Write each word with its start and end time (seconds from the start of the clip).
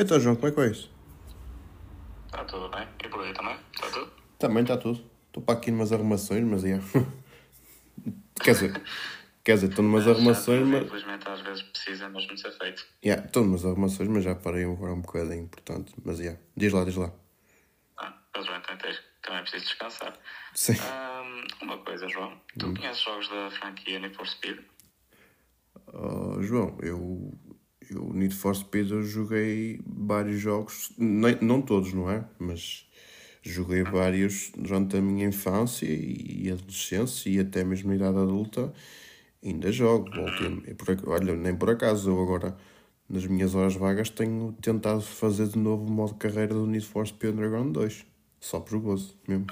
Então, 0.00 0.18
João, 0.18 0.34
como 0.34 0.48
é 0.48 0.50
que 0.50 0.60
é 0.60 0.66
isso? 0.68 0.90
Está 2.24 2.42
tudo 2.46 2.70
bem? 2.70 2.88
E 3.04 3.08
por 3.10 3.20
aí 3.20 3.34
também? 3.34 3.54
Está 3.74 3.90
tudo? 3.90 4.10
Também 4.38 4.62
está 4.62 4.78
tudo. 4.78 5.04
Estou 5.26 5.42
para 5.42 5.58
aqui 5.58 5.70
numas 5.70 5.92
arrumações, 5.92 6.42
mas 6.42 6.64
é. 6.64 6.80
quer 8.42 8.52
dizer, 8.52 8.82
quer 9.44 9.54
dizer, 9.56 9.68
estou 9.68 9.84
numas 9.84 10.08
arrumações, 10.08 10.66
mas. 10.66 10.86
Infelizmente 10.86 11.28
às 11.28 11.42
vezes 11.42 11.62
precisa 11.64 12.08
mesmo 12.08 12.34
de 12.34 12.40
ser 12.40 12.50
feito. 12.52 12.86
Yeah, 13.04 13.26
estou 13.26 13.44
numas 13.44 13.66
arrumações, 13.66 14.08
mas 14.08 14.24
já 14.24 14.34
parei 14.34 14.64
agora 14.64 14.94
um 14.94 15.02
bocadinho, 15.02 15.46
portanto. 15.48 15.92
Mas 16.02 16.18
yeah. 16.18 16.40
diz 16.56 16.72
lá, 16.72 16.82
diz 16.82 16.96
lá. 16.96 17.12
Ah, 17.98 18.14
mas 18.34 18.46
bem, 18.46 18.60
também, 18.62 18.78
tens, 18.78 19.02
também 19.20 19.42
preciso 19.42 19.64
descansar. 19.66 20.18
Sim. 20.54 20.76
Ahm, 20.80 21.44
uma 21.60 21.76
coisa, 21.76 22.08
João. 22.08 22.40
Tu 22.58 22.72
conheces 22.72 23.02
jogos 23.02 23.28
da 23.28 23.50
franquia 23.50 23.98
Need 23.98 24.16
for 24.16 24.26
Speed? 24.26 24.60
Oh, 25.92 26.40
João, 26.40 26.78
eu, 26.80 27.34
eu 27.90 28.12
Need 28.12 28.34
for 28.34 28.54
Speed 28.54 28.90
eu 28.90 29.02
joguei 29.02 29.80
vários 29.86 30.40
jogos, 30.40 30.92
nem, 30.96 31.36
não 31.40 31.60
todos, 31.60 31.92
não 31.92 32.10
é? 32.10 32.24
Mas 32.38 32.88
joguei 33.42 33.82
vários 33.82 34.52
durante 34.56 34.96
a 34.96 35.00
minha 35.00 35.26
infância 35.26 35.86
e 35.86 36.50
adolescência 36.50 37.30
e 37.30 37.40
até 37.40 37.64
mesmo 37.64 37.88
na 37.88 37.96
idade 37.96 38.18
adulta. 38.18 38.72
Ainda 39.42 39.72
jogo. 39.72 40.10
Voltei, 40.10 40.46
olha, 41.06 41.34
nem 41.34 41.56
por 41.56 41.70
acaso 41.70 42.10
eu 42.10 42.22
agora, 42.22 42.56
nas 43.08 43.26
minhas 43.26 43.54
horas 43.54 43.74
vagas, 43.74 44.10
tenho 44.10 44.52
tentado 44.60 45.00
fazer 45.00 45.48
de 45.48 45.58
novo 45.58 45.86
o 45.86 45.90
modo 45.90 46.14
carreira 46.14 46.52
do 46.54 46.66
Need 46.66 46.84
for 46.86 47.06
Speed 47.06 47.32
Underground 47.34 47.72
2. 47.72 48.04
Só 48.38 48.60
por 48.60 48.78
gozo 48.78 49.18
mesmo. 49.26 49.46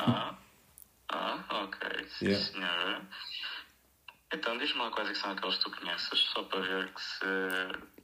Ah, 1.11 1.45
ok. 1.65 1.89
Sim, 2.19 2.27
Yeah. 2.27 2.45
senhora. 2.53 3.09
Então, 4.33 4.59
diz-me 4.59 4.81
uma 4.81 4.91
coisa 4.91 5.11
que 5.11 5.19
são 5.19 5.31
aqueles 5.31 5.57
que 5.57 5.65
tu 5.65 5.71
conheces, 5.79 6.19
só 6.19 6.43
para 6.45 6.61
ver 6.61 6.93
que 6.93 7.01
se, 7.01 7.25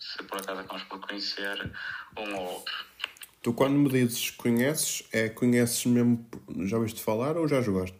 se 0.01 0.23
por 0.25 0.39
acaso 0.41 0.61
acabamos 0.61 0.83
por 0.85 1.01
conhecer 1.01 1.71
um 2.17 2.35
ou 2.37 2.53
outro. 2.55 2.87
Tu 3.43 3.53
quando 3.53 3.75
me 3.75 3.91
dizes 3.91 4.31
conheces, 4.31 5.07
é 5.13 5.29
conheces 5.29 5.85
mesmo, 5.85 6.27
já 6.61 6.79
ouviste 6.79 7.03
falar 7.03 7.37
ou 7.37 7.47
já 7.47 7.61
jogaste? 7.61 7.99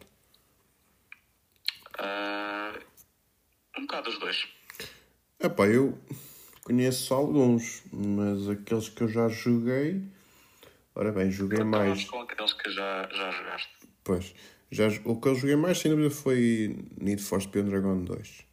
Ah, 1.99 2.73
um 3.77 3.81
bocado 3.81 4.09
dos 4.09 4.19
dois. 4.19 4.47
Epá, 5.39 5.67
eu 5.67 5.95
conheço 6.63 7.13
alguns, 7.13 7.83
mas 7.93 8.49
aqueles 8.49 8.89
que 8.89 9.03
eu 9.03 9.07
já 9.07 9.27
joguei. 9.29 10.01
Ora 10.95 11.11
bem, 11.11 11.29
joguei 11.29 11.59
Então, 11.59 11.69
mais. 11.69 12.05
com 12.05 12.21
aqueles 12.21 12.53
que 12.53 12.71
já, 12.71 13.07
já 13.13 13.29
jogaste. 13.29 13.69
Pois, 14.03 14.33
já, 14.71 14.87
o 15.05 15.19
que 15.19 15.27
eu 15.27 15.35
joguei 15.35 15.55
mais, 15.55 15.77
sem 15.79 15.91
dúvida, 15.91 16.09
foi 16.09 16.75
Need 16.99 17.21
for 17.21 17.41
Speed 17.41 17.65
Dragon 17.67 18.03
2. 18.03 18.43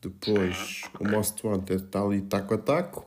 Depois, 0.00 0.82
o 0.98 1.04
Most 1.04 1.46
Wanted 1.46 1.84
está 1.84 2.02
ali 2.02 2.22
taco 2.22 2.54
a 2.54 2.58
taco. 2.58 3.06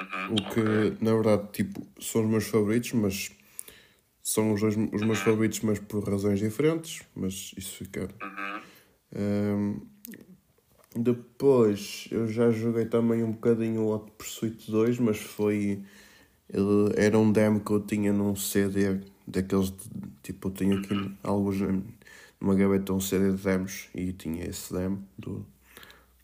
Uhum, 0.00 0.36
O 0.36 0.42
que, 0.48 1.04
na 1.04 1.12
verdade, 1.12 1.48
tipo, 1.52 1.86
são 2.00 2.22
os 2.24 2.28
meus 2.28 2.44
favoritos, 2.46 2.92
mas 2.92 3.30
são 4.22 4.52
os, 4.52 4.60
dois, 4.60 4.74
os 4.92 5.02
meus 5.02 5.20
favoritos, 5.20 5.60
mas 5.60 5.78
por 5.78 6.08
razões 6.08 6.40
diferentes. 6.40 7.02
Mas 7.14 7.52
isso 7.56 7.76
fica. 7.76 8.08
Ahm, 9.14 9.80
depois, 10.96 12.06
eu 12.10 12.26
já 12.28 12.50
joguei 12.50 12.86
também 12.86 13.22
um 13.22 13.32
bocadinho 13.32 13.82
o 13.82 13.94
Hot 13.94 14.10
Pursuit 14.12 14.70
2, 14.70 14.98
mas 14.98 15.18
foi. 15.18 15.82
ele- 16.52 16.92
era 16.96 17.18
um 17.18 17.30
demo 17.32 17.60
que 17.60 17.70
eu 17.72 17.80
tinha 17.80 18.12
num 18.12 18.36
CD 18.36 19.00
daqueles. 19.26 19.70
de- 19.70 19.90
tipo, 20.22 20.48
eu 20.48 20.52
tenho 20.52 20.78
aqui 20.78 21.16
alguns. 21.22 21.56
numa 22.40 22.54
gaveta 22.54 22.92
um 22.92 23.00
CD 23.00 23.32
de 23.32 23.42
demos 23.42 23.88
e 23.94 24.12
tinha 24.12 24.44
esse 24.44 24.72
demo 24.72 25.06
do, 25.18 25.46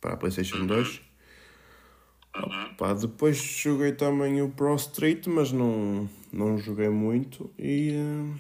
para 0.01 0.15
a 0.15 0.17
PlayStation 0.17 0.67
2. 0.67 1.01
Opa, 2.35 2.95
depois 2.95 3.37
joguei 3.37 3.93
também 3.93 4.41
o 4.41 4.51
Pro 4.51 4.75
Street, 4.77 5.27
mas 5.27 5.51
não, 5.53 6.09
não 6.33 6.59
joguei 6.59 6.89
muito. 6.89 7.53
E, 7.59 7.91
eh, 7.93 8.39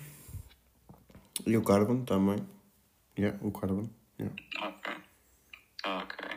e 1.46 1.56
o 1.56 1.62
Carbon 1.62 2.04
também. 2.04 2.38
Yeah, 3.18 3.38
o 3.42 3.50
Carbon. 3.50 3.88
Yeah. 4.18 4.36
Ok. 4.62 4.92
Ok. 5.84 6.28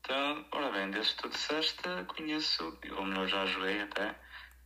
Então, 0.00 0.44
ora 0.52 0.72
bem, 0.72 0.90
desde 0.90 1.14
que 1.14 1.22
tu 1.22 1.28
disseste, 1.28 1.82
conheço, 2.16 2.78
ou 2.96 3.04
melhor, 3.04 3.28
já 3.28 3.46
joguei 3.46 3.82
até, 3.82 4.18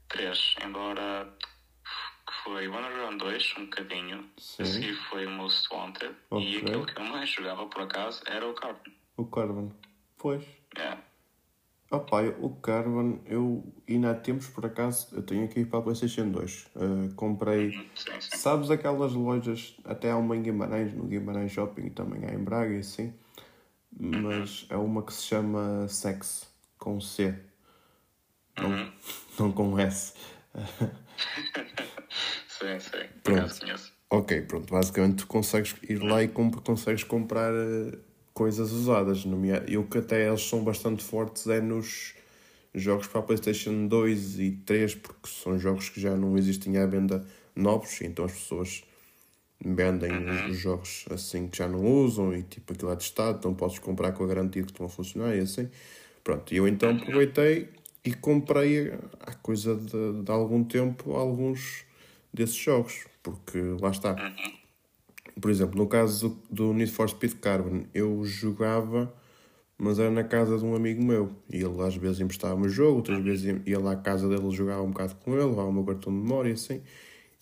três, 0.08 0.54
embora 0.64 1.36
foi 2.44 2.68
o 2.68 2.76
Underground 2.76 3.18
2, 3.18 3.54
um 3.58 3.64
bocadinho, 3.64 4.24
Sim. 4.36 4.62
a 4.62 4.66
seguir 4.66 4.94
foi 5.08 5.26
o 5.26 5.30
Most 5.30 5.66
Wanted, 5.74 6.14
e 6.32 6.58
Ok. 6.58 6.58
aquele 6.58 6.84
que 6.86 7.00
eu 7.00 7.04
mais 7.06 7.28
jogava, 7.30 7.66
por 7.66 7.82
acaso, 7.82 8.22
era 8.26 8.46
o 8.46 8.54
Carbon. 8.54 8.90
O 9.16 9.24
Carbon. 9.24 9.72
Pois. 10.18 10.44
Yeah. 10.76 11.02
Opa, 11.90 12.22
eu- 12.22 12.44
o 12.44 12.56
Carbon, 12.56 13.20
eu 13.26 13.64
ainda 13.88 14.10
há 14.10 14.14
tempos, 14.14 14.48
por 14.48 14.66
acaso, 14.66 15.14
eu 15.14 15.22
tenho 15.22 15.44
aqui 15.44 15.64
para 15.64 15.78
a 15.78 15.82
PlayStation 15.82 16.28
2. 16.30 16.66
Eh, 16.76 17.12
comprei. 17.14 17.70
Sim, 17.94 18.20
sim. 18.20 18.36
Sabes 18.38 18.70
aquelas 18.70 19.12
lojas, 19.12 19.76
até 19.84 20.10
há 20.10 20.16
uma 20.16 20.36
em 20.36 20.42
Guimarães, 20.42 20.92
no 20.92 21.04
Guimarães 21.04 21.52
Shopping, 21.52 21.90
também 21.90 22.24
há 22.28 22.34
em 22.34 22.42
Braga 22.42 22.74
e 22.74 22.78
assim. 22.78 23.14
Mas 23.96 24.66
é 24.70 24.76
uma 24.76 25.02
que 25.04 25.12
se 25.12 25.22
chama 25.22 25.86
Sex, 25.88 26.52
com 26.78 27.00
C. 27.00 27.38
Não, 28.58 28.92
não 29.38 29.52
com 29.52 29.78
S. 29.78 30.14
Sim, 32.58 32.78
sim. 32.80 33.08
Conheço. 33.24 33.62
Ok, 34.10 34.42
pronto, 34.42 34.70
basicamente 34.72 35.16
tu 35.18 35.26
consegues 35.26 35.74
ir 35.88 36.02
lá 36.02 36.22
e 36.22 36.28
comp 36.28 36.56
consegues 36.64 37.02
comprar 37.02 37.52
eh, 37.52 37.98
coisas 38.32 38.70
usadas. 38.72 39.24
E 39.66 39.76
o 39.76 39.84
que 39.88 39.98
até 39.98 40.28
eles 40.28 40.42
são 40.42 40.62
bastante 40.62 41.02
fortes 41.02 41.46
é 41.48 41.60
nos 41.60 42.14
jogos 42.74 43.06
para 43.08 43.20
a 43.20 43.22
PlayStation 43.22 43.86
2 43.88 44.38
e 44.38 44.52
3, 44.52 44.94
porque 44.94 45.28
são 45.28 45.58
jogos 45.58 45.88
que 45.88 46.00
já 46.00 46.16
não 46.16 46.36
existem 46.38 46.76
à 46.78 46.86
venda 46.86 47.24
novos, 47.56 48.00
então 48.02 48.24
as 48.24 48.32
pessoas 48.32 48.84
vendem 49.64 50.18
os- 50.28 50.44
os 50.44 50.56
jogos 50.58 51.04
assim 51.10 51.48
que 51.48 51.56
já 51.58 51.68
não 51.68 51.84
usam 51.84 52.34
e 52.34 52.42
tipo 52.42 52.72
aquilo 52.72 52.92
é 52.92 52.96
testado, 52.96 53.38
então 53.38 53.54
podes 53.54 53.78
comprar 53.78 54.12
com 54.12 54.24
a 54.24 54.26
garantia 54.26 54.62
que 54.62 54.70
estão 54.70 54.86
a 54.86 54.88
funcionar 54.88 55.34
e 55.36 55.40
assim. 55.40 55.68
Pronto, 56.24 56.52
e 56.54 56.56
eu 56.58 56.68
então 56.68 56.90
aproveitei 56.92 57.68
e 58.04 58.14
comprei 58.14 58.92
há 59.20 59.34
coisa 59.34 59.76
de, 59.76 60.22
de 60.22 60.30
algum 60.30 60.64
tempo 60.64 61.12
alguns 61.14 61.84
desses 62.34 62.56
jogos, 62.56 63.06
porque 63.22 63.58
lá 63.80 63.90
está. 63.90 64.14
Por 65.40 65.50
exemplo, 65.50 65.76
no 65.78 65.86
caso 65.86 66.38
do, 66.50 66.72
Need 66.74 66.90
for 66.90 67.08
Speed 67.08 67.34
Carbon, 67.34 67.84
eu 67.94 68.24
jogava, 68.24 69.12
mas 69.78 69.98
era 69.98 70.10
na 70.10 70.24
casa 70.24 70.58
de 70.58 70.64
um 70.64 70.74
amigo 70.74 71.02
meu. 71.02 71.32
E 71.50 71.56
ele 71.56 71.80
às 71.82 71.96
vezes 71.96 72.20
emprestava-me 72.20 72.66
o 72.66 72.68
jogo, 72.68 72.96
outras 72.98 73.18
vezes 73.22 73.60
ia- 73.66 73.78
lá 73.78 73.92
à 73.92 73.96
casa 73.96 74.28
dele 74.28 74.50
jogava 74.50 74.82
um 74.82 74.90
bocado 74.90 75.14
com 75.16 75.32
ele, 75.34 75.44
levava 75.44 75.68
o 75.68 75.72
meu 75.72 75.84
cartão 75.84 76.12
de 76.12 76.18
memória 76.18 76.52
assim. 76.52 76.82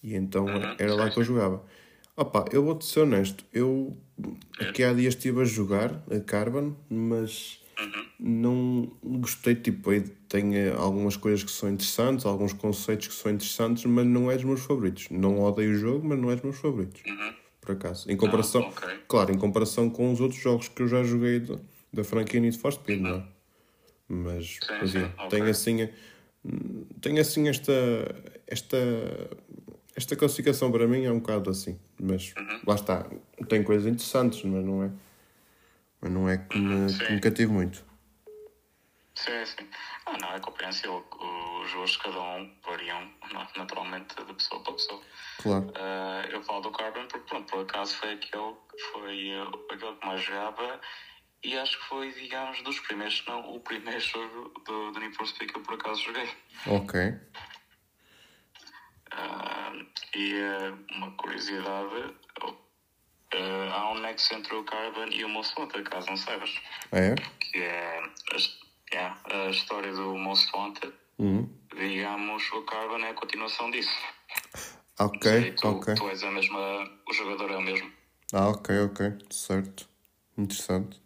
E 0.03 0.15
então 0.15 0.47
era 0.79 0.95
lá 0.95 1.11
que 1.11 1.19
eu 1.19 1.25
jogava. 1.25 1.63
Opa, 2.17 2.45
eu 2.53 2.63
vou-te 2.63 2.85
ser 2.85 3.01
honesto, 3.01 3.45
eu 3.53 3.97
aqui 4.61 4.85
há 4.85 4.93
dias 4.93 5.15
estive 5.15 5.41
a 5.41 5.45
jogar 5.45 6.03
a 6.11 6.21
Carbon, 6.21 6.75
mas 6.91 7.62
não 8.19 8.93
gostei, 9.03 9.55
tipo, 9.55 9.91
tem 10.29 10.69
algumas 10.71 11.17
coisas 11.17 11.43
que 11.43 11.51
são 11.51 11.69
interessantes, 11.71 12.25
alguns 12.25 12.53
conceitos 12.53 13.09
que 13.09 13.15
são 13.15 13.33
interessantes, 13.33 13.85
mas 13.85 14.07
não 14.07 14.31
é 14.31 14.35
dos 14.37 14.45
meus 14.45 14.61
favoritos. 14.61 15.09
Não 15.11 15.41
odeio 15.41 15.73
o 15.73 15.75
jogo, 15.75 16.07
mas 16.09 16.19
não 16.19 16.31
é 16.31 16.35
dos 16.35 16.45
meus 16.45 16.59
favoritos. 16.59 17.03
Por 17.61 17.73
acaso. 17.73 18.11
Em 18.11 18.17
comparação, 18.17 18.63
Ah, 18.63 18.69
ok. 18.69 18.89
claro, 19.07 19.33
em 19.33 19.39
comparação 19.39 19.89
com 19.89 20.13
os 20.13 20.21
outros 20.21 20.41
jogos 20.41 20.69
que 20.69 20.83
eu 20.83 20.89
já 20.89 21.03
joguei 21.05 21.41
da, 21.41 21.57
da 21.93 22.05
franquia 22.05 22.41
Need 22.41 22.59
for 22.59 22.73
Speed, 22.73 23.01
não 23.01 23.17
é? 23.17 23.23
Mas, 24.09 24.61
mas 24.81 24.91
sim, 24.91 24.99
é, 24.99 25.05
ok. 25.19 25.29
tem 25.29 25.49
assim, 25.49 25.89
tem 27.01 27.19
assim 27.19 27.49
esta, 27.49 27.73
esta, 28.47 28.77
esta 29.95 30.17
classificação 30.17 30.71
para 30.73 30.87
mim 30.89 31.05
é 31.05 31.13
um 31.13 31.21
bocado 31.21 31.51
assim. 31.51 31.79
Mas 32.01 32.35
Uhum. 32.37 32.59
lá 32.67 32.75
está, 32.75 33.09
tem 33.49 33.63
coisas 33.63 33.87
interessantes, 33.87 34.43
mas 34.45 34.65
não 34.65 34.83
é, 34.83 34.91
mas 36.03 36.11
não 36.11 36.29
é 36.29 36.37
que 36.37 36.59
me, 36.59 36.93
que 36.93 37.13
me 37.13 37.21
cative 37.21 37.53
muito. 37.53 37.85
Sim, 39.15 39.45
sim. 39.47 39.69
Ah, 40.07 40.17
não, 40.21 40.33
é 40.35 40.41
compreensível. 40.41 41.05
Os 41.63 41.73
gostos 41.73 41.93
de 41.93 41.99
cada 41.99 42.21
um 42.21 42.51
variam 42.67 43.09
na- 43.33 43.47
naturalmente 43.57 44.15
de 44.17 44.35
pessoa 44.35 44.61
para 44.63 44.73
pessoa. 44.73 45.01
Claro. 45.41 45.73
Ah, 45.77 46.25
eu 46.29 46.43
falo 46.43 46.61
do 46.63 46.73
Carbon 46.73 47.07
porque, 47.07 47.27
pronto, 47.29 47.47
por 47.49 47.61
acaso 47.61 47.95
foi 47.97 48.13
aquele 48.15 48.53
que 48.71 48.83
foi 48.91 49.33
aquele 49.71 49.95
que 49.97 50.07
mais 50.07 50.23
jogava 50.23 50.81
e 51.45 51.57
acho 51.57 51.79
que 51.79 51.85
foi, 51.87 52.13
digamos, 52.13 52.63
dos 52.63 52.81
primeiros, 52.81 53.19
se 53.19 53.27
não 53.29 53.55
o 53.55 53.61
primeiro 53.61 54.01
jogo 54.01 54.53
do, 54.67 54.91
do 54.93 54.99
Need 55.01 55.15
for 55.15 55.27
Speed 55.29 55.51
que 55.53 55.59
eu 55.59 55.63
por 55.63 55.75
acaso 55.75 56.03
joguei. 56.03 56.29
Ok. 56.67 57.15
Ah, 59.13 59.73
e 60.17 60.35
eh, 60.35 60.73
uma 60.97 61.11
curiosidade: 61.13 62.15
eh, 63.33 63.69
há 63.73 63.91
um 63.93 63.99
nexo 64.01 64.35
entre 64.35 64.55
o 64.55 64.65
Carbon 64.65 65.07
e 65.11 65.25
o 65.25 65.29
Most 65.29 65.59
Wanted, 65.59 65.83
caso 65.89 66.09
não 66.09 66.17
saibas, 66.17 66.51
Ah, 66.91 66.99
é? 66.99 67.15
que 67.15 67.59
é 67.59 67.99
a, 67.99 68.95
yeah, 68.95 69.21
a 69.31 69.51
história 69.51 69.93
do 69.93 70.17
Most 70.17 70.51
Wanted. 70.55 70.93
Uhum. 71.19 71.49
Digamos, 71.75 72.43
o 72.53 72.63
Carbon 72.63 72.99
é 72.99 73.11
a 73.11 73.15
continuação 73.15 73.71
disso. 73.71 73.91
Ok, 74.99 75.31
E 75.49 75.53
tu, 75.53 75.69
ok. 75.69 75.95
tu 75.95 76.09
és 76.11 76.23
a 76.23 76.31
mesma, 76.31 76.91
o 77.09 77.13
jogador 77.13 77.51
é 77.51 77.57
o 77.57 77.63
mesmo. 77.63 77.91
Ah, 78.33 78.49
ok, 78.49 78.79
ok. 78.87 79.19
Certo. 79.31 79.89
Interessante. 80.37 81.01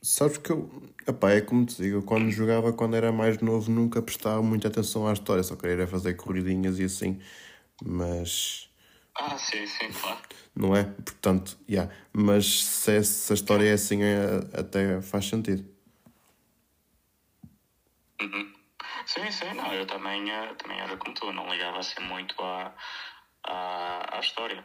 Sabes 0.00 0.36
que 0.38 0.50
eu. 0.50 0.68
Epá, 1.06 1.30
é 1.32 1.40
como 1.40 1.64
te 1.64 1.80
digo, 1.80 2.02
quando 2.02 2.30
jogava, 2.30 2.72
quando 2.72 2.96
era 2.96 3.12
mais 3.12 3.38
novo, 3.38 3.70
nunca 3.70 4.02
prestava 4.02 4.42
muita 4.42 4.66
atenção 4.68 5.06
à 5.06 5.12
história, 5.12 5.42
só 5.42 5.54
queria 5.54 5.86
fazer 5.86 6.14
corridinhas 6.14 6.78
e 6.80 6.84
assim. 6.84 7.20
Mas. 7.84 8.68
Ah, 9.14 9.36
sim, 9.38 9.66
sim, 9.66 9.90
claro. 9.92 10.18
Não 10.54 10.74
é? 10.74 10.84
Portanto, 10.84 11.58
já. 11.68 11.82
Yeah. 11.82 11.94
Mas 12.12 12.64
se, 12.64 13.04
se, 13.04 13.32
a 13.32 13.34
história 13.34 13.68
é 13.68 13.72
assim, 13.72 14.02
é, 14.02 14.58
até 14.58 15.00
faz 15.02 15.26
sentido. 15.26 15.64
Uhum. 18.20 18.52
Sim, 19.06 19.30
sim, 19.30 19.52
não, 19.54 19.72
eu 19.74 19.86
também, 19.86 20.30
eh, 20.30 20.54
também 20.54 20.78
era 20.78 20.96
como 20.96 21.14
tu, 21.14 21.32
não 21.32 21.50
ligava 21.50 21.78
assim 21.78 22.00
muito 22.02 22.40
à, 22.40 22.74
à, 23.44 24.16
à 24.16 24.20
história. 24.20 24.64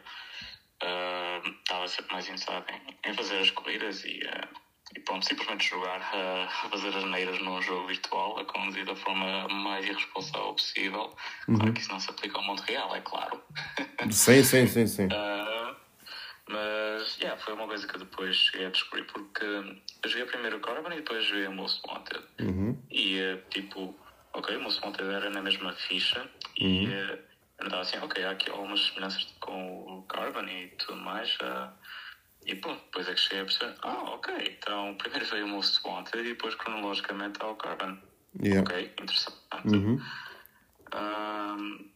Uh, 0.80 1.48
estava 1.48 1.88
sempre 1.88 2.12
mais 2.12 2.28
interessado 2.28 2.64
em, 2.70 3.10
em 3.10 3.14
fazer 3.14 3.38
as 3.40 3.50
corridas 3.50 4.04
e, 4.04 4.20
uh, 4.20 4.67
e 4.96 5.00
pronto, 5.00 5.26
simplesmente 5.26 5.68
jogar, 5.68 6.00
uh, 6.00 6.70
fazer 6.70 6.96
as 6.96 7.04
neiras 7.04 7.38
num 7.40 7.60
jogo 7.60 7.86
virtual, 7.86 8.38
a 8.38 8.44
conduzir 8.44 8.84
da 8.84 8.96
forma 8.96 9.48
mais 9.48 9.86
irresponsável 9.86 10.54
possível. 10.54 11.14
Claro 11.44 11.66
uhum. 11.66 11.72
que 11.72 11.80
isso 11.80 11.90
não 11.90 12.00
se 12.00 12.10
aplica 12.10 12.38
ao 12.38 12.44
mundo 12.44 12.60
real, 12.60 12.94
é 12.94 13.00
claro. 13.00 13.42
Sim, 14.10 14.42
sim, 14.42 14.66
sim, 14.66 14.86
sim. 14.86 15.08
mas, 16.48 17.18
yeah, 17.18 17.38
foi 17.42 17.52
uma 17.52 17.66
coisa 17.66 17.86
que 17.86 17.96
eu 17.96 18.00
depois 18.00 18.34
cheguei 18.36 18.66
a 18.66 18.70
descobrir, 18.70 19.04
porque 19.04 19.44
eu 19.44 20.08
joguei 20.08 20.24
primeiro 20.24 20.56
o 20.56 20.60
Caravan 20.60 20.94
e 20.94 20.96
depois 20.96 21.24
joguei 21.24 21.46
o 21.46 21.52
Most 21.52 21.82
Wanted. 21.86 22.24
Uhum. 22.40 22.82
E, 22.90 23.38
tipo, 23.50 23.94
ok, 24.32 24.56
o 24.56 24.62
Most 24.62 24.82
Wanted 24.82 25.10
era 25.10 25.28
na 25.28 25.42
mesma 25.42 25.72
ficha 25.74 26.20
uhum. 26.60 26.84
e 26.84 27.28
então, 27.60 27.80
assim, 27.80 27.98
ok, 27.98 28.24
há 28.24 28.30
aqui 28.30 28.50
algumas 28.50 28.86
semelhanças 28.86 29.26
com 29.40 29.98
o 29.98 30.02
Carbon 30.02 30.44
e 30.44 30.68
tudo 30.78 30.96
mais. 30.96 31.34
Uh, 31.36 31.68
e 32.46 32.54
pronto, 32.54 32.82
depois 32.84 33.08
é 33.08 33.14
que 33.14 33.20
cheguei 33.20 33.40
a 33.40 33.44
perceber, 33.44 33.74
ah, 33.82 34.02
ok, 34.10 34.34
então 34.58 34.94
primeiro 34.96 35.26
veio 35.26 35.44
o 35.44 35.48
Most 35.48 35.80
Wanted 35.84 36.20
e 36.20 36.28
depois 36.28 36.54
cronologicamente 36.54 37.38
há 37.40 37.48
o 37.48 37.56
Carbon. 37.56 37.98
Yeah. 38.42 38.60
Ok, 38.60 38.92
interessante. 39.00 39.36
Uhum. 39.64 39.98
Uh, 40.94 41.88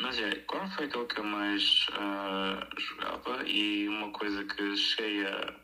mas 0.00 0.18
é, 0.18 0.34
qual 0.46 0.66
foi 0.70 0.86
aquele 0.86 1.06
que 1.06 1.18
eu 1.18 1.24
mais 1.24 1.86
uh, 1.90 2.80
jogava? 2.80 3.46
E 3.46 3.88
uma 3.88 4.10
coisa 4.10 4.44
que 4.44 4.76
cheguei 4.76 5.26
a, 5.26 5.54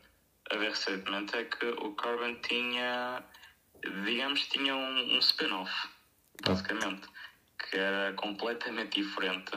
a 0.51 0.57
ver 0.57 0.69
recentemente 0.69 1.35
é 1.35 1.43
que 1.45 1.65
o 1.65 1.91
Carbon 1.93 2.35
tinha, 2.41 3.23
digamos, 4.05 4.47
tinha 4.47 4.75
um, 4.75 5.15
um 5.15 5.19
spin-off, 5.19 5.71
basicamente 6.45 7.07
que 7.57 7.77
era 7.77 8.13
completamente 8.13 9.01
diferente. 9.01 9.51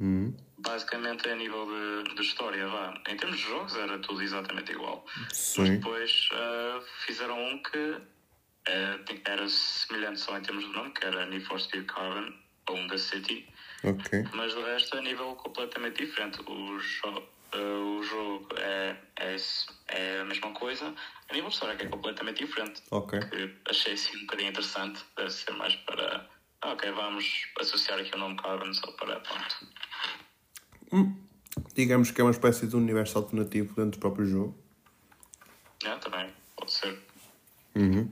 Uhum. 0.00 0.34
Basicamente, 0.58 1.28
a 1.28 1.36
nível 1.36 1.66
de, 1.66 2.14
de, 2.14 2.22
história, 2.22 2.66
vá. 2.66 2.94
Em 3.08 3.16
termos 3.16 3.38
de 3.38 3.44
jogos, 3.44 3.76
era 3.76 3.98
tudo 3.98 4.22
exatamente 4.22 4.72
igual. 4.72 5.04
Sim. 5.32 5.62
Mas 5.62 5.70
depois 5.70 6.28
uh, 6.32 6.82
fizeram 7.06 7.38
um 7.40 7.62
que 7.62 7.78
uh, 7.78 9.20
era 9.24 9.48
semelhante 9.48 10.20
só 10.20 10.36
em 10.36 10.42
termos 10.42 10.64
de 10.64 10.72
nome, 10.72 10.90
que 10.90 11.06
era 11.06 11.26
Need 11.26 11.44
for 11.44 11.60
Speed 11.60 11.86
Carbon, 11.86 12.32
ou 12.68 12.88
The 12.88 12.98
City. 12.98 13.48
Ok. 13.84 14.24
Mas 14.32 14.54
de 14.54 14.60
resto, 14.62 14.96
a 14.96 15.00
nível 15.00 15.34
completamente 15.36 16.04
diferente. 16.04 16.40
O, 16.46 16.76
uh, 17.56 17.98
o 17.98 18.02
jogo 18.02 18.48
é, 18.56 18.96
é, 19.16 19.36
é 19.88 20.20
a 20.20 20.24
mesma 20.24 20.52
coisa. 20.52 20.94
A 21.28 21.32
nível 21.32 21.48
de 21.48 21.54
história, 21.54 21.76
que 21.76 21.86
é 21.86 21.88
completamente 21.88 22.44
diferente. 22.44 22.82
Ok. 22.90 23.18
Que 23.20 23.56
achei 23.68 23.94
assim 23.94 24.16
um 24.16 24.20
bocadinho 24.20 24.50
interessante. 24.50 25.04
Deve 25.16 25.30
ser 25.30 25.52
mais 25.52 25.74
para 25.76 26.28
ok, 26.64 26.92
vamos 26.92 27.46
associar 27.60 27.98
aqui 28.00 28.14
o 28.14 28.18
nome 28.18 28.36
Carbon 28.36 28.72
só 28.72 28.90
para 28.92 29.20
pronto. 29.20 29.68
Hum, 30.92 31.16
digamos 31.74 32.10
que 32.10 32.20
é 32.20 32.24
uma 32.24 32.30
espécie 32.30 32.66
de 32.66 32.76
universo 32.76 33.18
alternativo 33.18 33.74
dentro 33.74 33.92
do 33.92 33.98
próprio 33.98 34.26
jogo. 34.26 34.58
É, 35.84 35.96
também, 35.96 36.30
pode 36.56 36.72
ser. 36.72 36.98
Uhum. 37.74 38.10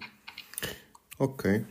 Ok. 1.18 1.64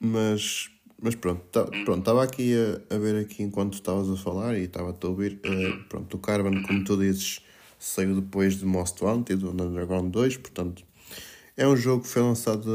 Mas, 0.00 0.70
mas 1.00 1.14
pronto, 1.14 1.42
tá, 1.50 1.64
hum. 1.64 1.84
pronto, 1.84 1.98
estava 2.00 2.24
aqui 2.24 2.54
a, 2.54 2.94
a, 2.94 2.98
ver 2.98 3.24
aqui 3.24 3.42
enquanto 3.42 3.74
estavas 3.74 4.10
a 4.10 4.16
falar 4.16 4.56
e 4.56 4.64
estava-te 4.64 5.04
a 5.04 5.08
ouvir. 5.08 5.40
Uh, 5.44 5.84
pronto, 5.84 6.16
o 6.16 6.20
Carbon, 6.20 6.62
como 6.62 6.84
tu 6.84 6.96
dizes, 6.96 7.40
saiu 7.78 8.20
depois 8.20 8.58
de 8.58 8.64
Most 8.64 9.02
Wanted, 9.04 9.40
do 9.40 9.50
Underground 9.50 10.10
2, 10.12 10.36
portanto 10.38 10.84
é 11.56 11.66
um 11.66 11.76
jogo 11.76 12.02
que 12.02 12.08
foi 12.08 12.22
lançado 12.22 12.70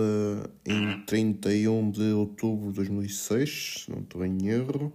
eh, 0.66 0.72
em 0.72 1.02
31 1.02 1.92
de 1.92 2.12
outubro 2.12 2.70
de 2.70 2.76
2006, 2.76 3.84
se 3.86 3.92
não 3.92 4.00
estou 4.00 4.26
em 4.26 4.48
erro. 4.48 4.94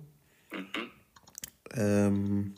Um, 1.76 2.52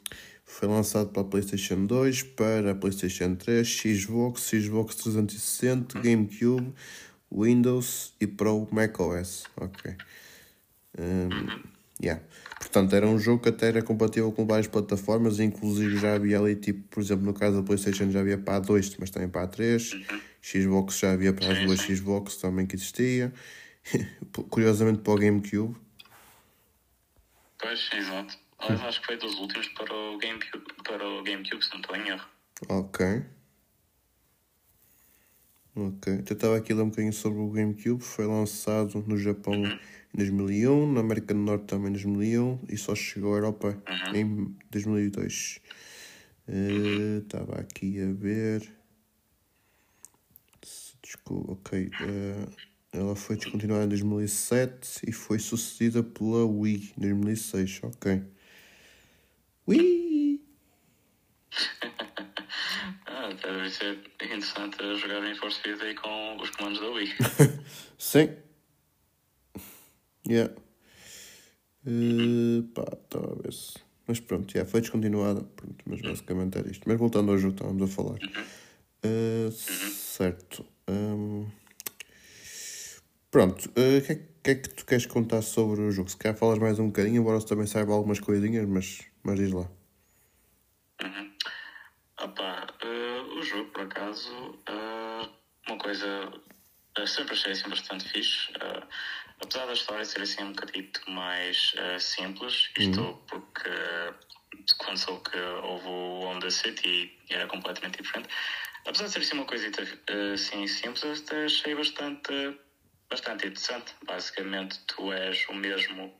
foi 0.44 0.68
lançado 0.68 1.10
para 1.10 1.22
a 1.22 1.24
PlayStation 1.24 1.86
2, 1.86 2.22
para 2.22 2.72
a 2.72 2.74
PlayStation 2.74 3.34
3, 3.34 3.66
Xbox, 3.66 4.50
Xbox 4.50 4.96
360, 4.96 6.00
GameCube, 6.00 6.72
Windows 7.32 8.12
e 8.20 8.26
para 8.26 8.52
o 8.52 8.68
macOS. 8.70 9.44
Ok. 9.56 9.96
Um, 10.98 11.28
yeah. 12.02 12.22
Portanto, 12.58 12.94
era 12.94 13.06
um 13.06 13.18
jogo 13.18 13.42
que 13.42 13.48
até 13.48 13.68
era 13.68 13.82
compatível 13.82 14.30
com 14.30 14.46
várias 14.46 14.66
plataformas, 14.66 15.40
inclusive 15.40 15.98
já 15.98 16.14
havia 16.14 16.38
ali, 16.38 16.54
tipo, 16.54 16.82
por 16.88 17.02
exemplo, 17.02 17.24
no 17.24 17.34
caso 17.34 17.56
da 17.56 17.62
PlayStation 17.62 18.10
já 18.10 18.20
havia 18.20 18.38
para 18.38 18.56
a 18.56 18.60
2, 18.60 18.96
mas 18.98 19.10
também 19.10 19.28
para 19.28 19.42
a 19.42 19.46
3. 19.48 19.90
Xbox 20.44 20.98
já 20.98 21.12
havia 21.12 21.32
para 21.32 21.52
as 21.52 21.58
duas 21.60 21.80
Xbox 21.80 22.36
também 22.36 22.66
que 22.66 22.76
existia. 22.76 23.32
Curiosamente 24.50 25.00
para 25.00 25.12
o 25.14 25.16
GameCube. 25.16 25.74
Pois, 27.58 27.90
exato. 27.94 28.38
Aliás, 28.58 28.82
acho 28.82 29.00
que 29.00 29.06
foi 29.06 29.16
dos 29.16 29.34
últimos 29.38 29.68
para 29.68 29.94
o 29.94 30.18
GameCube, 30.18 30.64
para 30.84 31.08
o 31.08 31.22
GameCube 31.22 31.64
se 31.64 31.70
não 31.70 31.80
estou 31.80 31.96
em 31.96 32.08
erro. 32.08 32.28
Ok. 32.68 33.24
Ok. 35.74 36.12
Eu 36.12 36.34
estava 36.34 36.56
aqui 36.58 36.72
a 36.72 36.76
ler 36.76 36.82
um 36.82 36.90
bocadinho 36.90 37.12
sobre 37.12 37.40
o 37.40 37.50
GameCube. 37.50 38.02
Foi 38.02 38.26
lançado 38.26 39.02
no 39.06 39.16
Japão 39.16 39.54
uhum. 39.54 39.78
em 40.14 40.16
2001, 40.16 40.92
na 40.92 41.00
América 41.00 41.32
do 41.32 41.40
Norte 41.40 41.64
também 41.64 41.88
em 41.88 41.92
2001 41.92 42.60
e 42.68 42.76
só 42.76 42.94
chegou 42.94 43.34
à 43.34 43.38
Europa 43.38 43.82
uhum. 43.88 44.14
em 44.14 44.56
2002. 44.70 45.60
Estava 47.22 47.56
uh, 47.56 47.60
aqui 47.60 48.02
a 48.02 48.12
ver. 48.12 48.83
Desculpa, 51.14 51.52
ok. 51.52 51.90
Uh, 52.00 52.52
ela 52.92 53.16
foi 53.16 53.36
descontinuada 53.36 53.84
em 53.84 53.88
2007 53.88 55.02
e 55.08 55.12
foi 55.12 55.38
sucedida 55.38 56.02
pela 56.02 56.44
Wii 56.44 56.92
em 56.98 57.00
2006. 57.00 57.80
Ok. 57.84 58.22
Wii! 59.68 60.44
ah, 63.06 63.32
deve 63.32 63.70
ser 63.70 63.98
interessante 64.22 64.76
jogar 64.98 65.24
em 65.24 65.34
Force 65.36 65.58
Speed 65.58 65.80
aí 65.80 65.94
com 65.94 66.36
os 66.40 66.50
comandos 66.50 66.80
da 66.80 66.88
Wii. 66.88 67.14
Sim. 67.98 68.36
Yeah. 70.28 70.52
Uh, 71.86 72.62
pá, 72.74 72.84
estava 73.02 73.32
a 73.32 73.42
ver 73.42 73.52
se. 73.52 73.74
Mas 74.06 74.20
pronto, 74.20 74.52
yeah, 74.52 74.70
foi 74.70 74.80
descontinuada. 74.80 75.42
Pronto, 75.42 75.84
mas 75.86 76.00
basicamente 76.02 76.58
era 76.58 76.70
isto. 76.70 76.84
Mas 76.86 76.98
voltando 76.98 77.30
ao 77.30 77.38
jogo, 77.38 77.54
estávamos 77.54 77.82
a 77.82 77.86
falar. 77.86 78.18
Uh, 79.04 79.50
certo. 79.50 80.73
Hum, 80.88 81.50
pronto, 83.30 83.68
o 83.68 83.70
uh, 83.70 84.02
que, 84.02 84.12
é, 84.12 84.16
que, 84.42 84.50
é, 84.50 84.54
que 84.54 84.68
tu 84.68 84.84
queres 84.84 85.06
contar 85.06 85.42
sobre 85.42 85.80
o 85.80 85.90
jogo? 85.90 86.08
Se 86.08 86.16
calhar 86.16 86.36
falas 86.36 86.58
mais 86.58 86.78
um 86.78 86.86
bocadinho, 86.86 87.20
embora 87.20 87.40
você 87.40 87.46
também 87.46 87.66
saiba 87.66 87.94
algumas 87.94 88.20
coisinhas, 88.20 88.68
mas, 88.68 89.02
mas 89.22 89.38
diz 89.38 89.52
lá. 89.52 89.68
Uhum. 91.02 91.32
Opa, 92.20 92.66
uh, 92.84 93.38
o 93.38 93.42
jogo, 93.42 93.70
por 93.70 93.82
acaso, 93.82 94.30
uh, 94.32 95.28
uma 95.66 95.78
coisa 95.78 96.32
sempre 97.06 97.34
achei 97.34 97.52
assim 97.52 97.68
bastante 97.68 98.08
fixe. 98.08 98.52
apesar 99.42 99.66
da 99.66 99.72
história 99.72 100.04
ser 100.04 100.22
assim 100.22 100.44
um 100.44 100.52
bocadito 100.52 101.00
mais 101.10 101.74
simples, 101.98 102.70
isto 102.78 103.00
uhum. 103.00 103.16
porque 103.26 103.70
quando 104.78 104.98
soube 104.98 105.30
que 105.30 105.38
houve 105.38 105.88
o 105.88 106.20
Honda 106.20 106.50
City 106.50 107.12
era 107.28 107.46
completamente 107.48 108.00
diferente 108.00 108.28
apesar 108.86 109.06
de 109.06 109.12
ser 109.12 109.18
assim 109.20 109.34
uma 109.34 109.46
coisita 109.46 109.82
assim 110.32 110.66
simples, 110.66 111.22
até 111.22 111.44
achei 111.44 111.74
bastante, 111.74 112.58
bastante 113.08 113.46
interessante. 113.46 113.94
Basicamente, 114.06 114.78
tu 114.86 115.12
és 115.12 115.46
o 115.48 115.54
mesmo, 115.54 116.12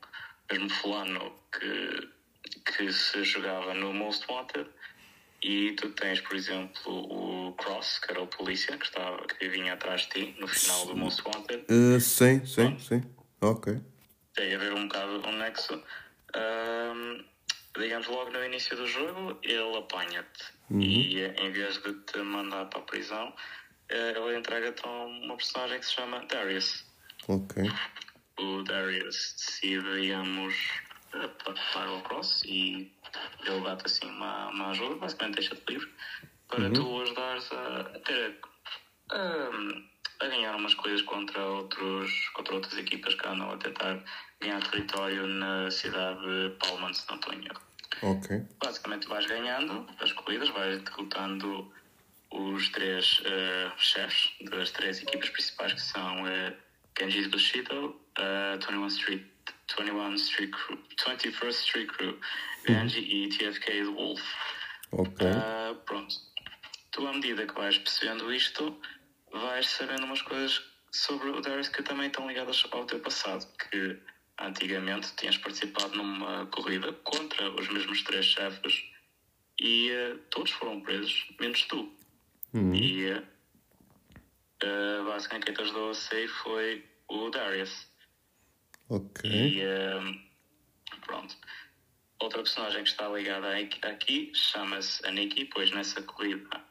mesmo 0.51 0.69
fulano 0.69 1.35
que, 1.51 2.09
que 2.71 2.91
se 2.91 3.23
jogava 3.23 3.73
no 3.73 3.93
Most 3.93 4.25
Wanted 4.29 4.67
e 5.43 5.73
tu 5.73 5.89
tens, 5.89 6.21
por 6.21 6.35
exemplo, 6.35 6.91
o 6.91 7.53
Cross, 7.53 7.99
que 7.99 8.11
era 8.11 8.21
o 8.21 8.27
polícia 8.27 8.77
que, 8.77 8.85
estava, 8.85 9.25
que 9.27 9.47
vinha 9.47 9.73
atrás 9.73 10.01
de 10.01 10.09
ti 10.09 10.35
no 10.39 10.47
final 10.47 10.87
do 10.87 10.95
Most 10.95 11.21
Wanted. 11.23 11.65
Uh, 11.69 11.99
sim, 11.99 12.43
sim, 12.45 12.79
sim. 12.79 13.03
Ok. 13.41 13.79
Tem 14.33 14.55
a 14.55 14.57
ver 14.57 14.73
um 14.73 14.87
bocado 14.87 15.27
um 15.27 15.37
nexo. 15.37 15.81
Um, 16.35 17.23
digamos, 17.79 18.07
logo 18.07 18.31
no 18.31 18.43
início 18.43 18.75
do 18.75 18.87
jogo, 18.87 19.37
ele 19.43 19.77
apanha-te 19.77 20.54
Uhum. 20.69 20.81
E 20.81 21.23
em 21.23 21.51
vez 21.51 21.81
de 21.81 21.93
te 21.93 22.17
mandar 22.19 22.65
para 22.65 22.79
a 22.79 22.83
prisão, 22.83 23.33
eh, 23.89 24.13
ele 24.15 24.37
entrega-te 24.37 24.85
uma 24.85 25.35
personagem 25.37 25.79
que 25.79 25.85
se 25.85 25.93
chama 25.93 26.25
Darius. 26.25 26.85
Ok. 27.27 27.63
O 28.39 28.63
Darius 28.63 29.35
decide, 29.37 30.01
digamos, 30.01 30.55
para 31.73 31.91
o 31.91 32.01
cross 32.01 32.43
e 32.45 32.91
ele 33.45 33.61
dá-te 33.61 33.85
assim 33.85 34.07
uma, 34.07 34.47
uma 34.49 34.69
ajuda, 34.71 34.95
basicamente 34.95 35.35
deixa-te 35.35 35.63
livre 35.71 35.89
para 36.47 36.63
uhum. 36.65 36.73
tu 36.73 37.01
ajudares 37.01 37.51
a 37.51 37.83
ter 37.99 38.39
a, 39.11 39.49
a 40.19 40.27
ganhar 40.27 40.55
umas 40.55 40.73
coisas 40.73 41.01
contra, 41.03 41.43
outros, 41.43 42.29
contra 42.29 42.55
outras 42.55 42.77
equipas 42.77 43.15
que 43.15 43.27
andam 43.27 43.51
a 43.51 43.57
tentar 43.57 44.03
ganhar 44.39 44.61
território 44.69 45.27
na 45.27 45.69
cidade 45.71 46.21
de 46.21 46.55
Palma, 46.57 46.93
se 46.93 47.07
não 47.09 47.15
estou 47.15 47.33
em 47.33 47.45
erro. 47.45 47.61
Ok. 48.01 48.45
Basicamente 48.63 49.07
vais 49.07 49.25
ganhando 49.25 49.87
as 49.99 50.11
corridas, 50.13 50.49
vais 50.49 50.81
derrotando 50.83 51.71
os 52.31 52.69
três 52.69 53.19
uh, 53.19 53.71
chefes 53.77 54.31
das 54.49 54.71
três 54.71 55.01
equipas 55.01 55.29
principais 55.29 55.73
que 55.73 55.81
são 55.81 56.23
uh, 56.23 56.55
Genji 56.97 57.27
Bushido, 57.29 57.99
uh, 58.17 58.59
21 58.59 58.87
Street 58.87 59.23
21 59.77 60.15
Street 60.15 60.51
Crew, 60.51 60.77
21st 60.97 61.49
Street 61.49 61.87
Crew, 61.87 62.19
Genji 62.67 62.99
e 62.99 63.29
TFK 63.29 63.65
The 63.65 63.83
Wolf. 63.85 64.21
Ok. 64.91 65.27
Uh, 65.27 65.75
pronto. 65.85 66.15
Tu, 66.91 67.05
à 67.05 67.13
medida 67.13 67.45
que 67.45 67.53
vais 67.53 67.77
percebendo 67.77 68.31
isto, 68.33 68.79
vais 69.31 69.67
sabendo 69.67 70.05
umas 70.05 70.21
coisas 70.21 70.63
sobre 70.91 71.29
o 71.29 71.41
Darius 71.41 71.67
que 71.67 71.83
também 71.83 72.07
estão 72.07 72.27
ligadas 72.27 72.63
ao 72.71 72.85
teu 72.85 72.99
passado. 72.99 73.45
Que 73.57 73.99
antigamente 74.39 75.15
tinhas 75.15 75.37
participado 75.37 75.95
numa 75.95 76.45
corrida 76.47 76.91
contra 77.03 77.49
os 77.51 77.67
mesmos 77.69 78.03
três 78.03 78.25
chefes 78.25 78.83
e 79.59 79.91
uh, 79.91 80.17
todos 80.29 80.51
foram 80.51 80.81
presos, 80.81 81.27
menos 81.39 81.63
tu. 81.63 81.91
Uhum. 82.53 82.75
E 82.75 83.11
uh, 83.13 83.23
basicamente 85.05 85.45
quem 85.45 85.53
te 85.53 85.61
ajudou 85.61 85.89
a 85.91 85.93
sair 85.93 86.27
foi 86.27 86.85
o 87.07 87.29
Darius. 87.29 87.87
Ok. 88.89 89.29
E 89.29 89.61
uh, 89.61 90.99
pronto. 91.01 91.35
Outra 92.19 92.41
personagem 92.41 92.83
que 92.83 92.89
está 92.89 93.09
ligada 93.09 93.57
aqui 93.83 94.31
chama-se 94.33 95.05
a 95.05 95.11
Nikki, 95.11 95.45
pois 95.45 95.71
nessa 95.71 96.01
corrida 96.01 96.65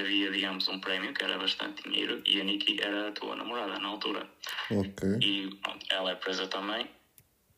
havia, 0.00 0.30
digamos, 0.30 0.68
um 0.68 0.80
prémio 0.80 1.12
que 1.12 1.24
era 1.24 1.38
bastante 1.38 1.82
dinheiro 1.82 2.22
e 2.26 2.40
a 2.40 2.44
Nikki 2.44 2.80
era 2.80 3.08
a 3.08 3.12
tua 3.12 3.36
namorada 3.36 3.78
na 3.78 3.88
altura. 3.88 4.28
Ok. 4.70 5.18
E 5.20 5.54
pronto, 5.62 5.86
ela 5.90 6.10
é 6.10 6.14
presa 6.16 6.46
também. 6.46 6.88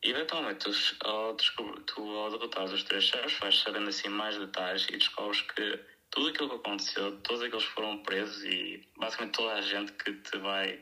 E 0.03 0.11
eventualmente, 0.11 0.59
tu, 0.59 0.71
ao, 1.05 1.35
tu, 1.35 2.01
ao 2.01 2.31
derrotares 2.31 2.71
os 2.71 2.83
três 2.83 3.03
chefes, 3.03 3.37
vais 3.39 3.59
sabendo 3.59 3.89
assim 3.89 4.07
mais 4.07 4.37
detalhes 4.37 4.87
e 4.89 4.97
descobres 4.97 5.41
que 5.41 5.79
tudo 6.11 6.29
aquilo 6.29 6.49
que 6.49 6.55
aconteceu, 6.55 7.17
todos 7.21 7.41
aqueles 7.43 7.65
foram 7.65 7.97
presos 7.99 8.43
e 8.43 8.87
basicamente 8.97 9.35
toda 9.35 9.53
a 9.53 9.61
gente 9.61 9.91
que 9.93 10.13
te 10.13 10.37
vai, 10.37 10.79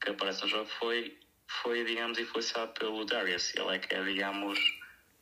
que 0.00 0.10
aparece 0.10 0.42
no 0.42 0.48
jogo 0.48 0.66
foi, 0.78 1.18
foi 1.62 1.84
digamos, 1.84 2.18
influenciado 2.18 2.72
pelo 2.72 3.04
Darius. 3.04 3.54
Ele 3.56 3.74
é 3.74 3.78
que 3.78 3.94
é, 3.94 4.02
digamos, 4.04 4.58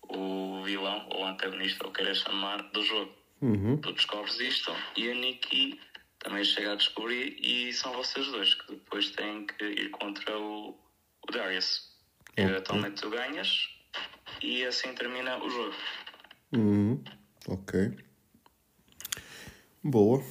o 0.03 0.63
vilão 0.63 1.09
ou 1.11 1.27
antagonista, 1.27 1.87
ou 1.87 1.93
queiras 1.93 2.19
chamar, 2.19 2.63
do 2.71 2.83
jogo. 2.83 3.18
Uhum. 3.41 3.77
Tu 3.79 3.93
descobres 3.93 4.41
isto 4.41 4.75
e 4.97 5.11
a 5.11 5.15
Nikki 5.15 5.81
também 6.19 6.45
chega 6.45 6.73
a 6.73 6.77
descobrir 6.77 7.37
e 7.41 7.73
são 7.73 7.93
vocês 7.93 8.27
dois 8.29 8.55
que 8.55 8.73
depois 8.75 9.11
têm 9.11 9.47
que 9.47 9.65
ir 9.65 9.91
contra 9.91 10.37
o, 10.39 10.71
o 10.71 11.33
Darius. 11.33 11.89
E 12.37 12.43
Ok. 12.43 12.45
eventualmente 12.45 13.01
tu 13.01 13.11
ganhas 13.11 13.69
e 14.43 14.65
assim 14.65 14.93
termina 14.95 15.43
o 15.43 15.49
jogo. 15.49 15.75
Uhum. 16.53 17.03
Ok. 17.49 17.97
Boa. 19.85 20.23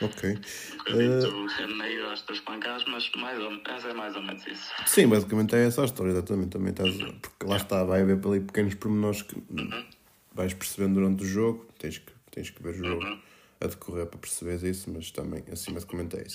Ok. 0.00 0.30
Um 0.30 0.76
bocadinho 0.78 1.76
meio 1.76 2.10
às 2.10 2.22
tuas 2.22 2.40
pancadas, 2.40 2.84
mas, 2.86 3.10
mais 3.16 3.38
ou, 3.38 3.52
é 3.52 3.94
mais 3.94 4.16
ou 4.16 4.22
menos 4.22 4.44
isso. 4.46 4.72
Sim, 4.86 5.08
basicamente 5.08 5.54
é 5.54 5.66
essa 5.66 5.82
a 5.82 5.84
história, 5.84 6.10
exatamente. 6.10 6.50
Também 6.50 6.70
estás, 6.70 6.96
porque 6.96 7.46
lá 7.46 7.56
está, 7.56 7.84
vai 7.84 8.02
haver 8.02 8.18
ali 8.26 8.40
pequenos 8.40 8.74
pormenores 8.74 9.22
que 9.22 9.36
vais 10.34 10.52
percebendo 10.54 10.94
durante 10.94 11.22
o 11.24 11.26
jogo. 11.26 11.66
Tens 11.78 11.98
que, 11.98 12.12
tens 12.30 12.50
que 12.50 12.62
ver 12.62 12.70
o 12.70 12.74
jogo 12.74 13.18
a 13.60 13.66
decorrer 13.66 14.06
para 14.06 14.18
perceberes 14.18 14.62
isso, 14.62 14.90
mas 14.90 15.10
também 15.10 15.42
é 15.48 15.52
isso. 15.52 15.70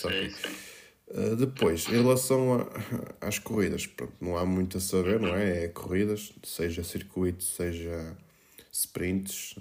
Ok. 0.07 0.29
Sim, 0.29 0.35
sim. 0.35 0.55
Uh, 1.09 1.35
depois, 1.37 1.87
em 1.87 2.01
relação 2.01 2.53
a- 2.59 2.67
às 3.27 3.39
corridas, 3.39 3.85
pronto, 3.87 4.13
não 4.19 4.37
há 4.37 4.45
muito 4.45 4.77
a 4.77 4.81
saber, 4.81 5.19
não 5.21 5.33
é? 5.33 5.63
É 5.65 5.67
corridas, 5.69 6.33
seja 6.43 6.83
circuito, 6.83 7.43
seja 7.43 8.17
sprints, 8.71 9.55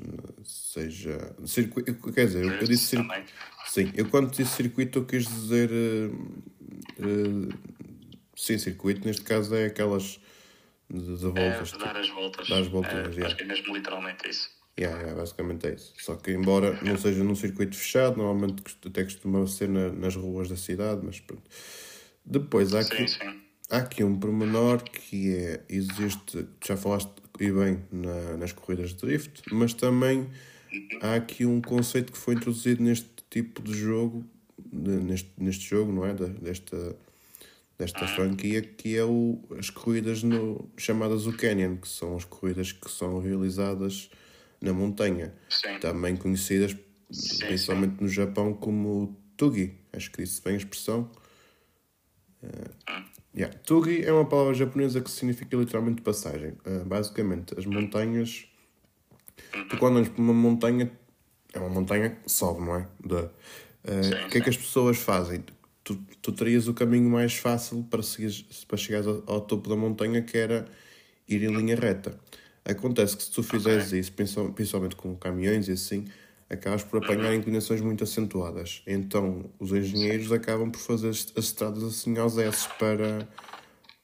seja. 0.45 1.35
Circuito, 1.47 1.95
quer 2.13 2.27
dizer, 2.27 2.43
eu, 2.43 2.51
eu 2.51 2.67
disse 2.67 2.87
circuito. 2.87 3.33
Sim, 3.65 3.93
eu 3.95 4.09
quando 4.09 4.31
disse 4.31 4.57
circuito 4.57 4.99
eu 4.99 5.05
quis 5.05 5.25
dizer. 5.27 5.71
uh, 5.71 6.15
uh, 6.99 7.53
sim, 8.35 8.59
circuito, 8.59 9.07
neste 9.07 9.23
caso 9.23 9.55
é 9.55 9.67
aquelas 9.67 10.21
de, 10.91 11.17
de 11.19 11.27
É, 11.27 11.29
voltas. 11.31 11.73
de 11.73 11.79
dar 11.79 11.97
as 11.97 12.09
voltas. 12.09 12.49
Dar 12.49 12.61
as 12.61 12.69
voltinhas, 12.69 13.07
É, 13.09 13.11
yeah. 13.11 13.27
Acho 13.27 13.37
que 13.37 13.43
é 13.43 13.47
mesmo 13.47 13.75
literalmente 13.77 14.29
isso. 14.29 14.51
Yeah, 14.79 14.99
yeah, 15.01 15.19
basicamente 15.19 15.67
é 15.67 15.75
isso. 15.75 15.95
Só 15.99 16.17
que, 16.17 16.31
embora 16.33 16.79
não 16.83 16.99
seja 16.99 17.25
num 17.25 17.35
circuito 17.35 17.75
fechado, 17.77 18.19
normalmente 18.19 18.63
até 18.85 19.05
costuma 19.05 19.47
ser 19.47 19.69
na- 19.71 19.91
nas 19.91 20.15
ruas 20.15 20.49
da 20.51 20.57
cidade, 20.57 21.01
mas 21.03 21.19
pronto. 21.19 21.43
Depois 22.25 22.75
há 22.75 22.81
aqui, 22.81 22.97
Sim, 22.99 23.07
sim. 23.09 23.41
há 23.71 23.79
aqui 23.79 24.05
um 24.05 24.19
pormenor 24.19 24.83
que 24.83 25.35
é: 25.35 25.65
existe, 25.69 26.47
já 26.65 26.77
falaste 26.77 27.11
e 27.41 27.51
bem 27.51 27.83
na- 27.91 28.37
nas 28.37 28.53
corridas 28.53 28.91
de 28.91 28.97
drift, 28.97 29.43
mas 29.51 29.73
também 29.73 30.29
há 31.01 31.15
aqui 31.15 31.47
um 31.47 31.61
conceito 31.63 32.13
que 32.13 32.19
foi 32.19 32.35
introduzido 32.35 32.83
neste 32.83 33.09
tipo 33.31 33.63
de 33.63 33.73
jogo, 33.75 34.27
de- 34.59 34.91
neste, 34.91 35.33
neste 35.39 35.65
jogo, 35.71 35.91
não 35.91 36.05
é? 36.05 36.13
Da- 36.13 36.27
desta, 36.27 36.97
desta 37.79 38.07
franquia, 38.09 38.63
que 38.63 38.97
é 38.97 39.05
o, 39.05 39.39
as 39.59 39.71
corridas 39.71 40.23
no, 40.23 40.71
chamadas 40.77 41.27
o 41.27 41.33
Canyon, 41.33 41.77
que 41.77 41.89
são 41.89 42.17
as 42.17 42.25
corridas 42.25 42.73
que 42.73 42.91
são 42.91 43.19
realizadas 43.19 44.11
na 44.61 44.73
montanha 44.73 45.35
Sim. 45.49 45.79
também 45.79 46.17
conhecidas 46.17 46.77
Sim, 47.11 47.47
principalmente 47.47 48.03
no 48.03 48.09
Japão 48.09 48.53
como 48.53 49.17
Tugi. 49.37 49.79
Acho 49.93 50.11
que 50.11 50.23
disse 50.23 50.43
bem 50.43 50.55
a 50.55 50.57
expressão. 50.57 51.11
Uh, 52.43 53.05
yeah. 53.35 53.57
Tugi 53.65 54.05
é 54.05 54.13
uma 54.13 54.25
palavra 54.25 54.55
japonesa 54.55 55.01
que 55.01 55.11
significa 55.11 55.57
literalmente 55.57 56.03
passagem. 56.03 56.53
Uh, 56.67 56.85
basicamente, 56.85 57.55
as 57.59 57.65
montanhas. 57.65 58.47
Tu 59.69 59.77
quando 59.79 59.99
andas 59.99 60.09
por 60.09 60.21
uma 60.21 60.33
montanha, 60.33 60.91
é 61.53 61.59
uma 61.59 61.69
montanha 61.69 62.11
que 62.11 62.31
sobe, 62.31 62.61
não 62.61 62.77
é? 62.77 62.89
De, 63.05 63.15
uh, 63.15 64.27
o 64.27 64.29
que 64.29 64.39
é 64.39 64.41
que 64.41 64.51
as 64.51 64.57
pessoas 64.57 64.97
fazem? 64.97 65.45
Tu, 65.87 65.95
tu 66.21 66.33
terias 66.33 66.67
o 66.67 66.75
caminho 66.75 67.09
mais 67.09 67.35
fácil 67.37 67.85
para, 67.89 68.03
seguires, 68.03 68.43
para 68.67 68.77
chegares 68.77 69.07
ao, 69.07 69.23
ao 69.27 69.41
topo 69.41 69.69
da 69.69 69.77
montanha, 69.77 70.21
que 70.21 70.37
era 70.37 70.67
ir 71.29 71.45
em 71.45 71.55
linha 71.57 71.77
reta. 71.77 72.19
Acontece 72.65 73.17
que 73.17 73.23
se 73.23 73.31
tu 73.31 73.41
fizeres 73.41 73.93
isso, 73.93 74.13
principal- 74.13 74.53
principalmente 74.53 74.97
com 74.97 75.15
caminhões 75.17 75.69
e 75.69 75.73
assim, 75.73 76.05
acabas 76.51 76.83
por 76.83 76.99
apanhar 76.99 77.33
inclinações 77.37 77.81
muito 77.81 78.03
acentuadas. 78.03 78.83
Então 78.85 79.49
os 79.61 79.71
engenheiros 79.71 80.33
acabam 80.33 80.71
por 80.73 80.81
fazer 80.81 81.11
as 81.11 81.33
as 81.37 81.45
estradas 81.45 81.85
assim 81.85 82.19
aos 82.19 82.37
S 82.37 82.69
para, 82.81 83.29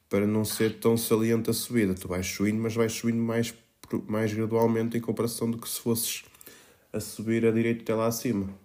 para 0.09 0.25
não 0.25 0.45
ser 0.45 0.79
tão 0.79 0.95
saliente 0.95 1.49
a 1.49 1.53
subida. 1.53 1.93
Tu 1.95 2.07
vais 2.07 2.25
subindo, 2.25 2.61
mas 2.61 2.75
vais 2.75 2.93
subindo 2.93 3.21
mais, 3.21 3.53
mais 4.07 4.33
gradualmente 4.33 4.97
em 4.97 5.01
comparação 5.01 5.51
do 5.51 5.57
que 5.57 5.67
se 5.67 5.81
fosses 5.81 6.23
a 6.93 6.99
subir 7.01 7.45
a 7.45 7.51
direita 7.51 7.81
até 7.83 7.93
lá 7.93 8.07
acima. 8.07 8.62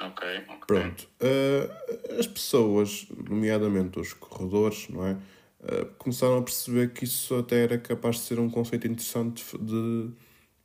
Ok, 0.00 0.22
ok. 0.48 0.66
Pronto. 0.66 1.08
Uh, 1.20 2.18
as 2.18 2.26
pessoas, 2.26 3.06
nomeadamente 3.28 3.98
os 3.98 4.12
corredores, 4.12 4.88
não 4.88 5.06
é? 5.06 5.12
Uh, 5.60 5.86
começaram 5.98 6.38
a 6.38 6.42
perceber 6.42 6.92
que 6.92 7.04
isso 7.04 7.34
até 7.36 7.62
era 7.62 7.78
capaz 7.78 8.16
de 8.16 8.22
ser 8.22 8.38
um 8.38 8.48
conceito 8.50 8.86
interessante 8.86 9.44
de, 9.58 10.10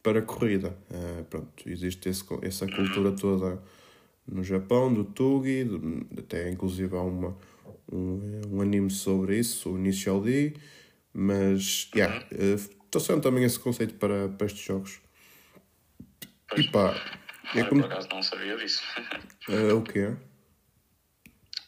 para 0.04 0.20
a 0.20 0.22
corrida. 0.22 0.78
Uh, 0.90 1.24
pronto, 1.26 1.70
existe 1.70 2.10
esse, 2.10 2.24
essa 2.42 2.68
cultura 2.68 3.12
toda 3.14 3.62
no 4.28 4.44
Japão, 4.44 4.94
do 4.94 5.04
Tugi, 5.04 5.64
de- 5.64 6.20
até 6.20 6.50
inclusive 6.50 6.96
há 6.96 7.02
uma, 7.02 7.36
um, 7.92 8.42
um 8.52 8.62
anime 8.62 8.90
sobre 8.90 9.40
isso, 9.40 9.72
o 9.72 9.78
Initial 9.78 10.22
D, 10.22 10.54
mas, 11.14 11.90
yeah, 11.96 12.24
uh, 12.34 12.76
trouxeram 12.90 13.22
também 13.22 13.44
esse 13.44 13.60
conceito 13.60 13.94
para, 13.96 14.28
para 14.30 14.48
estes 14.48 14.64
jogos. 14.64 15.00
E 16.58 16.64
pá, 16.64 16.94
é 17.56 17.62
Eu, 17.62 17.68
como... 17.68 17.82
por 17.82 17.92
acaso 17.92 18.08
não 18.10 18.24
sabia 18.24 18.58
disso. 18.58 18.84
Uh, 19.48 19.78
o 19.80 19.84
quê? 19.84 20.16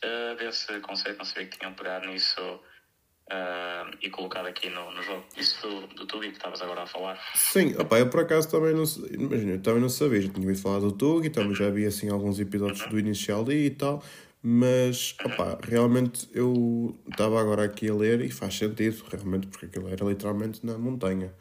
uh, 0.04 0.36
desse 0.38 0.80
conceito, 0.82 1.18
não 1.18 1.26
sabia 1.26 1.48
que 1.48 1.58
tinham 1.58 1.74
pegado 1.74 2.08
nisso 2.08 2.42
uh, 2.42 3.98
e 4.02 4.10
colocado 4.10 4.48
aqui 4.48 4.70
no, 4.70 4.92
no 4.92 5.02
jogo. 5.02 5.24
Isso 5.38 5.62
do, 5.62 5.88
do 5.88 6.06
Tugi 6.06 6.30
que 6.30 6.38
estavas 6.38 6.62
agora 6.62 6.84
a 6.84 6.86
falar. 6.86 7.20
Sim, 7.36 7.76
opá, 7.78 8.00
eu 8.00 8.10
por 8.10 8.22
acaso 8.22 8.50
também 8.50 8.74
não 8.74 8.84
imagina, 9.10 9.54
eu 9.54 9.62
também 9.62 9.82
não 9.82 9.90
sabia, 9.90 10.22
já 10.22 10.30
tinha 10.30 10.46
ouvido 10.46 10.62
falar 10.62 10.80
do 10.80 10.92
Tug 10.92 11.26
e 11.26 11.30
também 11.30 11.56
já 11.56 11.70
vi 11.70 11.86
assim 11.86 12.10
alguns 12.10 12.40
episódios 12.40 12.86
do 12.88 13.00
Initial 13.00 13.44
D 13.44 13.66
e 13.66 13.70
tal, 13.70 14.04
mas 14.42 15.16
opá, 15.24 15.58
realmente 15.64 16.30
eu 16.34 16.98
estava 17.10 17.40
agora 17.40 17.64
aqui 17.64 17.90
a 17.90 17.94
ler 17.94 18.22
e 18.22 18.30
faz 18.30 18.58
sentido, 18.58 19.04
realmente, 19.10 19.48
porque 19.48 19.66
aquilo 19.66 19.88
era 19.88 20.04
literalmente 20.06 20.66
na 20.66 20.78
montanha. 20.78 21.34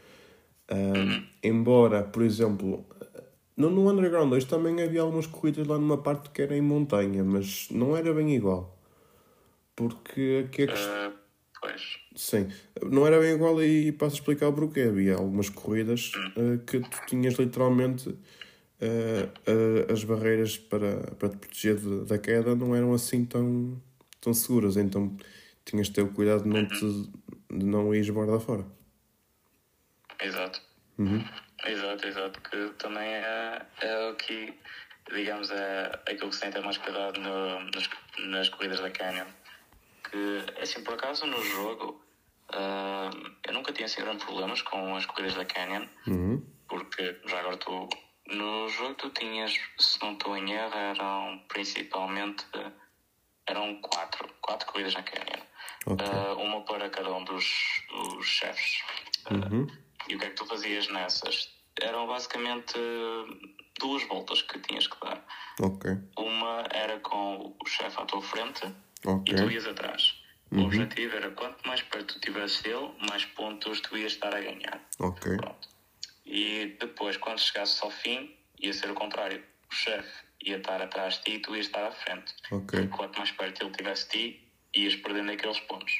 Ahm, 0.68 1.26
embora, 1.42 2.04
por 2.04 2.22
exemplo, 2.22 2.86
no, 3.56 3.70
no 3.70 3.90
Underground 3.90 4.30
2 4.30 4.44
também 4.44 4.80
havia 4.82 5.02
algumas 5.02 5.26
corridas 5.26 5.66
lá 5.66 5.78
numa 5.78 5.98
parte 5.98 6.30
que 6.30 6.42
era 6.42 6.56
em 6.56 6.62
montanha, 6.62 7.22
mas 7.22 7.68
não 7.70 7.96
era 7.96 8.12
bem 8.14 8.34
igual. 8.34 8.78
Porque 9.76 10.46
aqui 10.46 10.62
a 10.64 10.66
questão. 10.66 11.10
Uh, 11.10 11.12
pois. 11.60 11.98
Sim, 12.14 12.48
não 12.82 13.06
era 13.06 13.18
bem 13.20 13.34
igual 13.34 13.62
e 13.62 13.92
passo 13.92 14.16
a 14.16 14.18
explicar 14.18 14.48
o 14.48 14.52
porquê. 14.52 14.82
Havia 14.82 15.14
algumas 15.14 15.48
corridas 15.48 16.12
eh, 16.36 16.58
que 16.66 16.80
tu 16.80 17.06
tinhas 17.06 17.34
literalmente 17.34 18.10
uh, 18.10 18.14
uh, 19.48 19.92
as 19.92 20.04
barreiras 20.04 20.58
para, 20.58 21.14
para 21.18 21.28
te 21.30 21.36
proteger 21.38 21.76
de, 21.76 22.04
da 22.04 22.18
queda 22.18 22.54
não 22.54 22.74
eram 22.74 22.92
assim 22.92 23.24
tão, 23.24 23.80
tão 24.20 24.34
seguras, 24.34 24.76
então 24.76 25.16
tinhas 25.64 25.86
de 25.86 25.94
ter 25.94 26.02
o 26.02 26.08
cuidado 26.08 26.42
de 26.42 26.48
não, 26.48 26.66
te, 26.66 27.10
de 27.50 27.64
não 27.64 27.94
ir 27.94 28.10
borda 28.12 28.38
fora. 28.38 28.66
Exato. 30.20 30.60
Uhum. 30.98 31.24
Exato, 31.64 32.06
exato. 32.06 32.40
Que 32.40 32.70
também 32.78 33.08
é, 33.08 33.62
é 33.80 34.10
o 34.10 34.14
que, 34.16 34.52
digamos, 35.12 35.50
é 35.50 35.92
aquilo 36.06 36.28
que 36.30 36.34
se 36.34 36.40
tem 36.40 36.50
ter 36.50 36.62
mais 36.62 36.78
cuidado 36.78 37.20
no, 37.20 37.60
nas, 37.70 37.88
nas 38.18 38.48
corridas 38.48 38.80
da 38.80 38.90
Canyon. 38.90 39.26
Que, 40.10 40.44
é 40.56 40.62
assim, 40.62 40.82
por 40.82 40.94
acaso, 40.94 41.26
no 41.26 41.42
jogo, 41.42 42.02
uh, 42.50 43.32
eu 43.46 43.52
nunca 43.52 43.72
tinha 43.72 43.86
assim 43.86 44.02
grandes 44.02 44.24
problemas 44.24 44.62
com 44.62 44.96
as 44.96 45.06
corridas 45.06 45.34
da 45.34 45.44
Canyon, 45.44 45.86
uhum. 46.06 46.44
porque 46.68 47.20
já 47.26 47.40
agora 47.40 47.56
tu, 47.56 47.88
no 48.26 48.68
jogo 48.68 48.94
tu 48.94 49.10
tinhas, 49.10 49.54
se 49.78 50.02
não 50.02 50.12
estou 50.12 50.36
em 50.36 50.52
erro, 50.52 50.76
eram 50.76 51.42
principalmente, 51.48 52.44
eram 53.46 53.80
quatro, 53.80 54.28
quatro 54.40 54.66
corridas 54.66 54.94
na 54.94 55.02
Canyon. 55.02 55.42
Okay. 55.84 56.06
Uh, 56.06 56.38
uma 56.38 56.60
para 56.64 56.90
cada 56.90 57.12
um 57.12 57.24
dos, 57.24 57.44
dos 57.88 58.26
chefes. 58.26 58.82
Uhum. 59.30 59.66
E 60.12 60.14
o 60.14 60.18
que 60.18 60.26
é 60.26 60.28
que 60.28 60.36
tu 60.36 60.44
fazias 60.44 60.88
nessas? 60.88 61.48
Eram 61.80 62.06
basicamente 62.06 62.74
duas 63.80 64.06
voltas 64.08 64.42
que 64.42 64.58
tinhas 64.58 64.86
que 64.86 65.00
dar. 65.00 65.24
Ok. 65.58 65.90
Uma 66.18 66.66
era 66.70 67.00
com 67.00 67.56
o 67.58 67.66
chefe 67.66 67.98
à 67.98 68.04
tua 68.04 68.20
frente 68.20 68.62
Ok. 69.06 69.32
e 69.32 69.36
tu 69.38 69.50
ias 69.50 69.66
atrás. 69.66 70.20
O 70.50 70.56
Uhum. 70.56 70.64
objetivo 70.66 71.16
era 71.16 71.30
quanto 71.30 71.66
mais 71.66 71.80
perto 71.80 72.08
tu 72.12 72.18
estivesse 72.18 72.62
dele, 72.62 72.92
mais 73.08 73.24
pontos 73.24 73.80
tu 73.80 73.96
ias 73.96 74.12
estar 74.12 74.34
a 74.34 74.40
ganhar. 74.40 74.86
Ok. 74.98 75.34
Pronto. 75.38 75.66
E 76.26 76.76
depois, 76.78 77.16
quando 77.16 77.38
chegasses 77.38 77.82
ao 77.82 77.90
fim, 77.90 78.36
ia 78.60 78.74
ser 78.74 78.90
o 78.90 78.94
contrário. 78.94 79.42
O 79.70 79.74
chefe 79.74 80.12
ia 80.44 80.58
estar 80.58 80.82
atrás 80.82 81.14
de 81.14 81.20
ti 81.22 81.30
e 81.36 81.38
tu 81.38 81.56
ias 81.56 81.64
estar 81.66 81.86
à 81.86 81.92
frente. 81.92 82.34
Ok. 82.50 82.80
E 82.80 82.86
quanto 82.88 83.16
mais 83.16 83.30
perto 83.30 83.62
ele 83.64 83.72
tivesse 83.74 84.04
de 84.10 84.10
ti, 84.10 84.52
ias 84.76 84.94
perdendo 84.96 85.32
aqueles 85.32 85.58
pontos. 85.60 85.94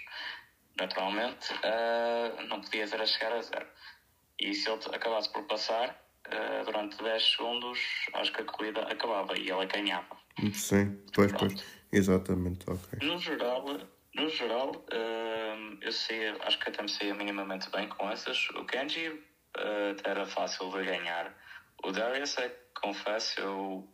Naturalmente, 0.79 1.49
ah, 1.63 2.43
não 2.49 2.61
podias 2.61 2.93
era 2.93 3.07
chegar 3.07 3.33
a 3.33 3.41
zero. 3.41 3.67
E 4.45 4.55
se 4.55 4.69
ele 4.71 4.81
acabasse 4.93 5.33
por 5.33 5.45
passar, 5.45 5.97
ah, 6.27 6.63
durante 6.65 6.97
10 7.03 7.23
segundos, 7.37 7.79
acho 8.15 8.33
que 8.33 8.43
a 8.43 8.45
corrida 8.45 8.81
acabava 8.83 9.39
e 9.39 9.51
ela 9.51 9.65
ganhava. 9.67 10.17
Sim, 10.53 10.99
pois, 11.15 11.33
pois. 11.33 11.65
Exatamente, 11.93 12.65
ok. 12.69 13.07
No 13.07 13.19
geral, 13.19 13.65
no 14.15 14.29
geral 14.29 14.85
ah, 14.93 15.77
eu 15.81 15.93
sei, 15.93 16.29
acho 16.41 16.59
que 16.59 16.69
até 16.71 16.83
me 16.83 16.89
saía 16.89 17.15
minimamente 17.15 17.71
bem 17.71 17.89
com 17.89 18.11
essas. 18.11 18.49
O 18.51 18.65
Kenji 18.65 19.23
até 19.55 20.11
era 20.11 20.27
fácil 20.27 20.71
de 20.73 20.85
ganhar. 20.85 21.37
O 21.85 21.93
Darius, 21.93 22.39
é 22.39 22.49
que 22.49 22.81
confesso, 22.81 23.41
eu 23.41 23.89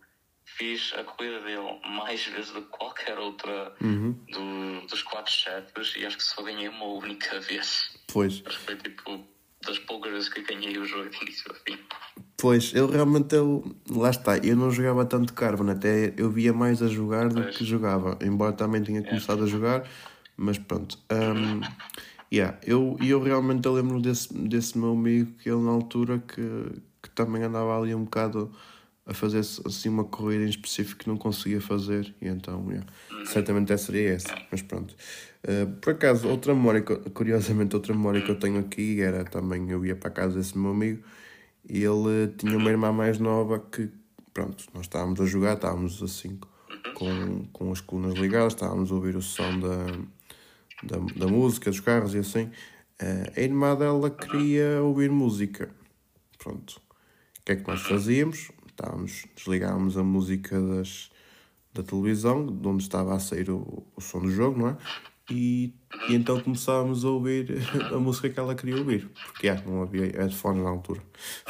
fiz 0.45 0.93
a 0.95 1.05
corrida 1.05 1.41
dele 1.43 1.81
mais 1.85 2.25
vezes 2.27 2.53
do 2.53 2.63
que 2.63 2.69
qualquer 2.69 3.19
outra 3.19 3.75
Uhum. 3.83 4.13
do, 4.31 4.87
dos 4.87 5.03
quatro 5.03 5.33
chefes 5.33 5.95
e 5.97 6.07
acho 6.07 6.17
que 6.17 6.23
só 6.23 6.43
ganhei 6.43 6.69
uma 6.69 6.87
única 6.87 7.39
vez. 7.41 7.99
Pois, 8.13 8.43
Acho 8.47 8.59
que 8.59 8.65
foi 8.65 8.77
tipo 8.77 9.29
das 9.65 9.79
poucas 9.81 10.13
vezes 10.13 10.29
que 10.29 10.43
ganhei 10.43 10.79
o 10.79 10.85
jogo 10.85 11.11
de 11.11 11.17
início 11.23 11.51
a 11.51 11.55
fim. 11.55 11.79
pois, 12.37 12.73
eu 12.75 12.89
realmente, 12.89 13.35
eu, 13.35 13.65
lá 13.91 14.11
está, 14.11 14.39
eu 14.39 14.57
não 14.57 14.71
jogava 14.71 15.05
tanto 15.05 15.35
Carbon, 15.35 15.71
até 15.71 16.15
eu 16.17 16.31
via 16.31 16.53
mais 16.53 16.83
a 16.83 16.89
jogar 16.89 17.29
do 17.29 17.43
Pois. 17.43 17.57
que 17.57 17.65
jogava, 17.65 18.19
embora 18.23 18.53
também 18.53 18.83
tenha 18.83 19.03
começado 19.03 19.43
a 19.43 19.47
jogar, 19.47 19.89
mas 20.37 20.59
pronto. 20.59 20.99
Um, 21.11 21.61
yeah, 22.33 22.57
eu, 22.65 22.97
eu 23.01 23.21
realmente 23.21 23.67
eu 23.67 23.75
lembro 23.75 24.01
desse, 24.01 24.33
desse 24.33 24.79
meu 24.79 24.93
amigo 24.93 25.33
que 25.39 25.51
ele 25.51 25.61
na 25.61 25.71
altura 25.71 26.19
que, 26.19 26.81
que 27.03 27.11
também 27.11 27.43
andava 27.43 27.77
ali 27.79 27.95
um 27.95 28.05
bocado 28.05 28.53
a 29.05 29.15
fazer 29.15 29.39
assim 29.39 29.89
uma 29.89 30.05
corrida 30.05 30.45
em 30.45 30.51
específico 30.51 31.01
que 31.01 31.09
não 31.09 31.17
conseguia 31.17 31.61
fazer, 31.61 32.15
e 32.21 32.29
então, 32.29 32.65
yeah, 32.69 32.87
certamente 33.25 33.73
essa 33.73 33.87
seria 33.87 34.13
essa, 34.13 34.37
mas 34.51 34.63
pronto. 34.63 34.95
Uh, 35.45 35.71
por 35.81 35.93
acaso, 35.93 36.29
outra 36.29 36.55
memória, 36.55 36.83
curiosamente, 36.83 37.77
outra 37.77 37.95
memória 37.95 38.21
que 38.21 38.31
eu 38.31 38.39
tenho 38.39 38.59
aqui 38.59 39.01
era 39.01 39.25
também, 39.25 39.71
eu 39.71 39.85
ia 39.87 39.95
para 39.95 40.09
a 40.09 40.13
casa 40.13 40.37
desse 40.37 40.59
meu 40.59 40.73
amigo 40.73 41.03
e 41.69 41.85
ele 41.85 42.25
eh, 42.25 42.27
tinha 42.37 42.57
uma 42.57 42.71
irmã 42.71 42.91
mais 42.93 43.19
nova 43.19 43.61
que, 43.61 43.91
pronto, 44.33 44.65
nós 44.73 44.85
estávamos 44.85 45.21
a 45.21 45.27
jogar, 45.27 45.55
estávamos 45.55 46.03
assim 46.03 46.39
com, 46.95 47.45
com 47.53 47.71
as 47.71 47.81
colunas 47.81 48.19
ligadas, 48.19 48.55
estávamos 48.55 48.91
a 48.91 48.95
ouvir 48.95 49.17
o 49.17 49.23
som 49.23 49.61
da, 49.61 49.87
da, 50.83 50.97
da 51.15 51.27
música, 51.27 51.71
dos 51.71 51.81
carros 51.81 52.15
e 52.15 52.19
assim. 52.19 52.51
Eh, 52.99 53.33
a 53.37 53.41
irmã 53.41 53.77
dela 53.77 54.11
queria 54.11 54.83
ouvir 54.83 55.11
música. 55.11 55.71
Pronto. 56.39 56.81
O 57.41 57.45
que 57.45 57.53
é 57.53 57.57
que 57.57 57.67
nós 57.69 57.83
fazíamos? 57.83 58.51
Estávamos, 58.67 59.27
desligávamos 59.37 59.97
a 59.97 60.03
música 60.03 60.61
das, 60.61 61.11
da 61.75 61.83
televisão, 61.83 62.47
de 62.47 62.67
onde 62.67 62.83
estava 62.83 63.15
a 63.15 63.19
sair 63.19 63.51
o, 63.51 63.85
o 63.95 64.01
som 64.01 64.21
do 64.21 64.31
jogo, 64.31 64.59
não 64.59 64.69
é? 64.69 64.77
E, 65.31 65.75
e 66.09 66.15
então 66.15 66.41
começávamos 66.41 67.05
a 67.05 67.09
ouvir 67.09 67.59
a 67.93 67.99
música 67.99 68.31
que 68.31 68.39
ela 68.39 68.55
queria 68.55 68.77
ouvir, 68.77 69.09
porque 69.27 69.49
ah, 69.49 69.63
não 69.67 69.83
havia 69.83 70.07
headphones 70.07 70.63
na 70.63 70.71
altura, 70.71 71.03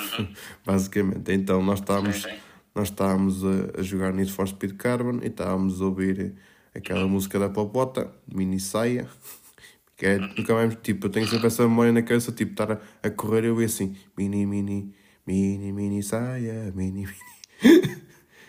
basicamente. 0.66 1.32
Então 1.32 1.62
nós 1.62 1.78
estávamos, 1.78 2.16
Sim, 2.16 2.30
sim. 2.30 2.36
nós 2.74 2.88
estávamos 2.88 3.44
a, 3.44 3.80
a 3.80 3.82
jogar 3.82 4.12
Need 4.12 4.32
for 4.32 4.48
Speed 4.48 4.76
Carbon 4.76 5.20
e 5.22 5.28
estávamos 5.28 5.80
a 5.80 5.84
ouvir 5.84 6.34
aquela 6.74 7.06
música 7.06 7.38
da 7.38 7.48
Popota, 7.48 8.12
Mini 8.26 8.58
Saia, 8.58 9.08
que 9.96 10.06
é 10.06 10.18
nunca 10.18 10.54
mais, 10.54 10.76
tipo, 10.82 11.06
eu 11.06 11.10
tenho 11.10 11.28
sempre 11.28 11.46
essa 11.46 11.62
memória 11.62 11.92
na 11.92 12.02
cabeça, 12.02 12.32
tipo, 12.32 12.52
estar 12.52 12.72
a, 12.72 12.80
a 13.02 13.10
correr 13.10 13.44
e 13.44 13.46
eu 13.46 13.60
ia 13.60 13.66
assim, 13.66 13.96
mini, 14.16 14.44
mini, 14.44 14.92
mini, 15.24 15.72
mini 15.72 16.02
saia, 16.02 16.72
mini, 16.74 17.06
mini. 17.06 17.98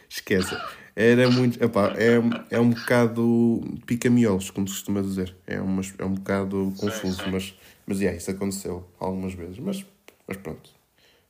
Esquece. 0.10 0.58
Era 1.02 1.32
muito. 1.32 1.64
Epá, 1.64 1.94
é, 1.96 2.20
é 2.50 2.60
um 2.60 2.72
bocado 2.72 3.62
pica-miolos, 3.86 4.52
como 4.52 4.68
se 4.68 4.74
costuma 4.74 5.02
dizer. 5.02 5.34
É, 5.48 5.62
umas, 5.62 5.94
é 5.98 6.04
um 6.04 6.14
bocado 6.14 6.74
confuso, 6.78 7.24
sim. 7.24 7.32
mas, 7.32 7.58
mas 7.88 8.02
yeah, 8.02 8.18
isso 8.18 8.30
aconteceu 8.30 8.86
algumas 9.00 9.34
vezes. 9.34 9.60
Mas, 9.60 9.86
mas 10.28 10.36
pronto, 10.36 10.70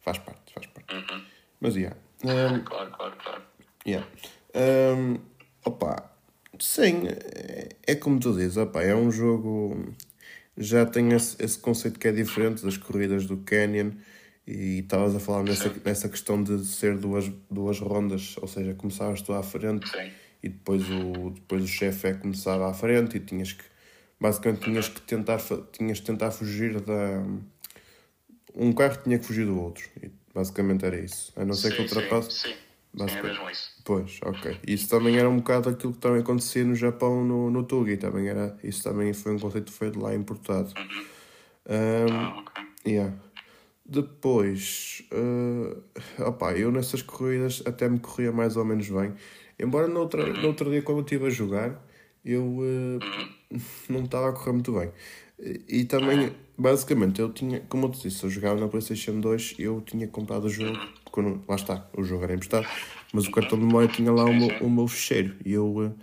faz 0.01 0.17
parte, 0.17 0.51
faz 0.55 0.65
parte. 0.65 0.95
Uhum. 0.95 1.21
Mas 1.61 1.75
yeah. 1.75 1.95
Um, 2.23 2.63
Claro, 2.63 2.91
claro, 2.97 3.15
claro. 3.23 3.43
Yeah. 3.85 4.07
Um, 4.55 5.19
opa, 5.63 6.11
sim, 6.59 7.03
é, 7.07 7.69
é 7.85 7.95
como 7.95 8.19
tu 8.19 8.33
dizes, 8.33 8.57
opa, 8.57 8.81
é 8.81 8.95
um 8.95 9.11
jogo. 9.11 9.93
Já 10.57 10.83
tem 10.83 11.13
esse, 11.13 11.35
esse 11.39 11.59
conceito 11.59 11.99
que 11.99 12.07
é 12.07 12.11
diferente 12.11 12.65
das 12.65 12.75
corridas 12.75 13.27
do 13.27 13.37
Canyon. 13.37 13.91
E 14.51 14.79
estavas 14.79 15.15
a 15.15 15.19
falar 15.19 15.43
nessa, 15.43 15.71
nessa 15.85 16.09
questão 16.09 16.41
de 16.41 16.65
ser 16.65 16.97
duas, 16.97 17.31
duas 17.51 17.79
rondas, 17.79 18.35
ou 18.41 18.47
seja, 18.47 18.73
começavas 18.73 19.21
tu 19.21 19.31
à 19.31 19.43
frente 19.43 19.87
Sim. 19.87 20.09
e 20.41 20.49
depois 20.49 20.89
o, 20.89 21.29
depois 21.35 21.63
o 21.63 21.67
chefe 21.67 22.07
é 22.07 22.13
que 22.15 22.21
começava 22.21 22.67
à 22.67 22.73
frente 22.73 23.17
e 23.17 23.19
tinhas 23.19 23.53
que 23.53 23.63
basicamente 24.19 24.63
tinhas 24.63 24.89
que 24.89 25.01
tentar 25.01 25.39
tinhas 25.71 25.99
que 25.99 26.05
tentar 26.07 26.31
fugir 26.31 26.81
da 26.81 27.23
um 28.55 28.73
carro 28.73 28.97
tinha 29.03 29.19
que 29.19 29.25
fugir 29.25 29.45
do 29.45 29.61
outro 29.61 29.87
e 30.01 30.09
basicamente 30.33 30.83
era 30.83 30.99
isso 30.99 31.31
a 31.35 31.45
não 31.45 31.53
ser 31.53 31.69
que 31.69 31.77
Sim, 31.77 31.83
ultrapasse 31.83 32.31
Sim, 32.31 32.49
sim. 32.49 32.49
Sim, 32.49 32.55
é 32.95 32.97
Basicamente. 33.05 33.37
mesmo 33.37 33.49
isso. 33.51 33.69
Pois, 33.85 34.19
ok. 34.23 34.57
Isso 34.65 34.89
também 34.89 35.19
era 35.19 35.29
um 35.29 35.37
bocado 35.37 35.69
aquilo 35.69 35.93
que 35.93 35.99
também 35.99 36.21
acontecia 36.21 36.63
no 36.65 36.73
Japão, 36.73 37.23
no, 37.23 37.51
no 37.51 37.63
Tugi. 37.63 37.97
Também 37.97 38.27
era, 38.27 38.57
isso 38.63 38.81
também 38.83 39.13
foi 39.13 39.35
um 39.35 39.39
conceito 39.39 39.71
que 39.71 39.77
foi 39.77 39.91
de 39.91 39.99
lá 39.99 40.15
importado. 40.15 40.73
Um, 41.69 42.11
Ah, 42.11 42.39
ok. 42.39 42.63
yeah. 42.91 43.13
Depois, 43.91 45.03
uh, 45.11 46.23
opá, 46.27 46.53
eu 46.53 46.71
nessas 46.71 47.01
corridas 47.01 47.63
até 47.65 47.89
me 47.89 47.97
corria 47.97 48.31
mais 48.31 48.55
ou 48.55 48.63
menos 48.63 48.87
bem. 48.87 49.13
Embora 49.57 49.87
no 49.87 50.01
outro, 50.01 50.31
no 50.31 50.47
outro 50.47 50.69
dia, 50.69 50.83
quando 50.83 50.99
eu 50.99 51.03
estive 51.03 51.25
a 51.25 51.29
jogar, 51.31 51.83
eu 52.23 52.43
uh, 52.43 52.99
não 53.89 54.03
estava 54.03 54.29
a 54.29 54.31
correr 54.31 54.51
muito 54.51 54.71
bem. 54.73 54.91
E, 55.67 55.85
também, 55.85 56.31
basicamente, 56.55 57.19
eu 57.19 57.33
tinha, 57.33 57.61
como 57.61 57.87
eu 57.87 57.91
te 57.91 58.07
disse, 58.07 58.23
eu 58.23 58.29
jogava 58.29 58.59
na 58.59 58.67
PlayStation 58.67 59.19
2, 59.19 59.55
eu 59.57 59.81
tinha 59.81 60.07
comprado 60.07 60.45
o 60.45 60.49
jogo, 60.49 60.77
lá 61.47 61.55
está, 61.55 61.89
o 61.97 62.03
jogo 62.03 62.25
era 62.25 62.35
emprestado, 62.35 62.67
mas 63.11 63.25
o 63.25 63.31
cartão 63.31 63.57
de 63.57 63.65
memória 63.65 63.87
tinha 63.87 64.11
lá 64.11 64.25
o 64.25 64.33
meu, 64.33 64.49
o 64.61 64.69
meu 64.69 64.87
fecheiro. 64.87 65.35
E 65.43 65.53
eu, 65.53 65.65
uh, 65.65 65.95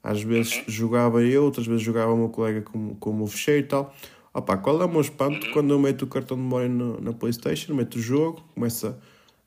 às 0.00 0.22
vezes, 0.22 0.62
jogava 0.68 1.24
eu, 1.24 1.42
outras 1.42 1.66
vezes 1.66 1.82
jogava 1.82 2.12
o 2.12 2.16
meu 2.16 2.28
colega 2.28 2.62
com, 2.62 2.94
com 2.94 3.10
o 3.10 3.16
meu 3.16 3.26
fecheiro 3.26 3.64
e 3.64 3.68
tal. 3.68 3.92
Opa, 4.34 4.56
qual 4.56 4.80
é 4.80 4.84
o 4.84 4.88
meu 4.88 5.00
espanto 5.02 5.50
quando 5.50 5.72
eu 5.74 5.78
meto 5.78 6.02
o 6.02 6.06
cartão 6.06 6.36
de 6.36 6.42
memória 6.42 6.68
no- 6.68 7.00
na 7.00 7.12
Playstation, 7.12 7.74
meto 7.74 7.96
o 7.96 8.00
jogo, 8.00 8.42
começa, 8.54 8.98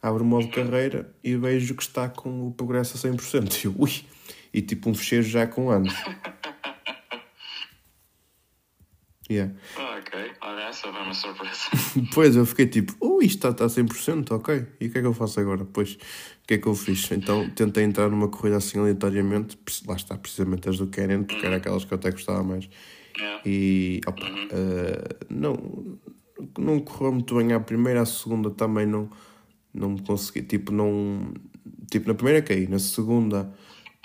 abre 0.02 0.22
o 0.22 0.26
modo 0.26 0.48
carreira 0.50 1.12
e 1.24 1.36
vejo 1.36 1.74
que 1.76 1.82
está 1.82 2.08
com 2.08 2.48
o 2.48 2.52
progresso 2.52 2.96
a 2.96 3.00
100%. 3.00 3.56
E 3.64 3.66
eu, 3.66 3.74
ui, 3.78 3.92
e 4.54 4.62
tipo 4.62 4.90
um 4.90 4.94
fecheiro 4.94 5.26
já 5.26 5.48
com 5.48 5.70
anos. 5.70 5.94
Yeah. 9.28 9.52
Ah, 9.76 9.98
ok. 10.00 10.34
Olha, 10.44 10.62
essa 10.66 10.82
foi 10.94 11.02
uma 11.02 11.12
surpresa. 11.12 11.58
Depois 11.98 12.36
eu 12.36 12.46
fiquei 12.46 12.68
tipo, 12.68 12.94
ui, 13.04 13.26
isto 13.26 13.38
está, 13.38 13.50
está 13.50 13.66
a 13.66 13.70
100%, 13.70 14.32
ok. 14.36 14.68
E 14.80 14.86
o 14.86 14.92
que 14.92 15.00
é 15.00 15.02
que 15.02 15.08
eu 15.08 15.14
faço 15.16 15.40
agora? 15.40 15.66
Pois, 15.66 15.94
o 15.94 15.98
que 16.48 16.54
é 16.54 16.58
que 16.60 16.68
eu 16.68 16.76
fiz? 16.76 17.10
Então 17.12 17.50
tentei 17.50 17.84
entrar 17.84 18.08
numa 18.08 18.28
corrida 18.28 18.58
assim 18.58 18.78
aleatoriamente, 18.78 19.58
lá 19.88 19.96
está, 19.96 20.16
precisamente 20.16 20.70
as 20.70 20.78
do 20.78 20.86
Canyon, 20.86 21.24
porque 21.24 21.44
era 21.44 21.56
aquelas 21.56 21.84
que 21.84 21.92
eu 21.92 21.98
até 21.98 22.12
gostava 22.12 22.44
mais. 22.44 22.70
Yeah. 23.18 23.42
E 23.46 24.02
opa, 24.08 24.26
eh, 24.52 25.16
não, 25.30 25.98
não 26.58 26.80
correu 26.80 27.14
muito 27.14 27.36
bem 27.36 27.54
à 27.54 27.60
primeira, 27.60 28.02
à 28.02 28.06
segunda 28.06 28.50
também 28.50 28.86
não, 28.86 29.10
não 29.74 29.92
me 29.92 30.02
consegui, 30.02 30.42
tipo, 30.42 30.72
não, 30.72 31.34
Tipo, 31.90 32.08
na 32.08 32.14
primeira 32.14 32.42
caí, 32.42 32.68
na 32.68 32.80
segunda 32.80 33.52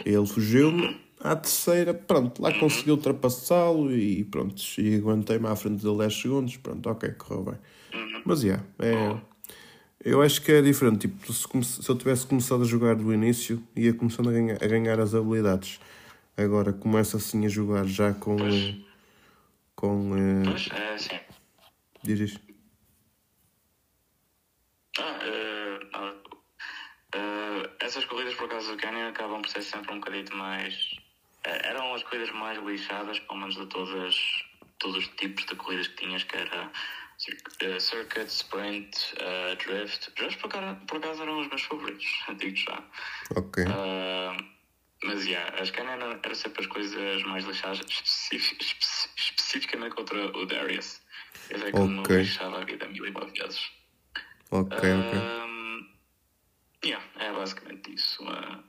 ele 0.04 0.26
fugiu-me, 0.26 0.98
à 1.18 1.36
terceira, 1.36 1.92
pronto, 1.92 2.40
lá 2.40 2.52
consegui 2.58 2.90
ultrapassá-lo 2.90 3.92
e 3.92 4.24
pronto, 4.24 4.62
e 4.78 4.96
aguentei-me 4.96 5.46
à 5.46 5.56
frente 5.56 5.82
dele 5.82 5.98
10 5.98 6.14
segundos, 6.14 6.56
pronto, 6.56 6.88
ok, 6.88 7.10
correu 7.12 7.44
bem. 7.44 7.58
Mas, 8.24 8.42
yeah, 8.42 8.64
é... 8.78 9.16
Eu 10.02 10.22
acho 10.22 10.40
que 10.40 10.50
é 10.50 10.62
diferente, 10.62 11.08
tipo, 11.08 11.30
se, 11.30 11.46
se 11.62 11.86
eu 11.86 11.94
tivesse 11.94 12.26
começado 12.26 12.62
a 12.62 12.64
jogar 12.64 12.94
do 12.94 13.12
início, 13.12 13.62
ia 13.76 13.92
começando 13.92 14.30
a 14.30 14.32
ganhar, 14.32 14.54
a 14.54 14.66
ganhar 14.66 14.98
as 14.98 15.14
habilidades. 15.14 15.78
Agora 16.38 16.72
começa 16.72 17.18
assim 17.18 17.44
a 17.44 17.48
jogar 17.48 17.86
já 17.86 18.14
com... 18.14 18.36
Pois. 18.36 18.76
Com... 19.80 20.12
eh, 20.14 20.42
Pois, 20.44 20.68
é 20.72 20.92
assim. 20.92 21.20
Diz 22.02 22.20
isto. 22.20 22.40
Ah, 24.98 25.18
eh. 25.22 25.80
Eh, 27.14 27.70
essas 27.80 28.04
corridas, 28.04 28.34
por 28.34 28.44
acaso, 28.44 28.70
do 28.72 28.76
Canyon 28.76 29.08
acabam 29.08 29.40
por 29.40 29.48
ser 29.50 29.62
sempre 29.62 29.92
um 29.92 30.00
bocadinho 30.00 30.36
mais. 30.36 30.74
eram 31.44 31.94
as 31.94 32.02
corridas 32.02 32.30
mais 32.32 32.62
lixadas, 32.62 33.18
pelo 33.20 33.40
menos 33.40 33.56
de 33.56 33.66
todas, 33.66 34.14
todos 34.78 34.98
os 34.98 35.08
tipos 35.16 35.46
de 35.46 35.54
corridas 35.56 35.88
que 35.88 35.96
tinhas, 36.04 36.22
que 36.24 36.36
era 36.36 36.70
cir- 37.18 37.80
circuit, 37.80 38.26
sprint, 38.28 39.14
drift. 39.64 40.12
Drift, 40.14 40.38
por 40.40 40.48
acaso, 40.54 40.86
por 40.86 40.96
acaso, 40.98 41.22
eram 41.22 41.40
os 41.40 41.48
meus 41.48 41.62
favoritos, 41.62 42.06
digo 42.36 42.56
já. 42.56 42.84
Ok. 43.34 43.64
Mas, 45.02 45.26
yeah, 45.26 45.60
as 45.60 45.70
Canyon 45.70 45.92
eram 45.94 46.20
eram 46.22 46.34
sempre 46.34 46.60
as 46.60 46.66
coisas 46.66 47.22
mais 47.22 47.44
lixadas, 47.46 47.80
especi- 47.88 48.56
especi- 48.60 49.08
especificamente 49.16 49.94
contra 49.94 50.36
o 50.36 50.44
Darius. 50.46 51.00
Esse 51.48 51.64
é 51.64 51.72
que 51.72 51.78
me 51.78 52.00
Ok. 52.00 52.16
lixava 52.16 52.60
a 52.60 52.64
vida 52.64 52.86
mil 52.88 53.06
e 53.06 53.10
uma 53.10 53.24
vezes. 53.26 53.70
Ok, 54.50 54.76
ok. 54.76 55.18
Yeah, 56.84 57.04
é 57.18 57.32
basicamente 57.32 57.94
isso. 57.94 58.22
Uh, 58.24 58.62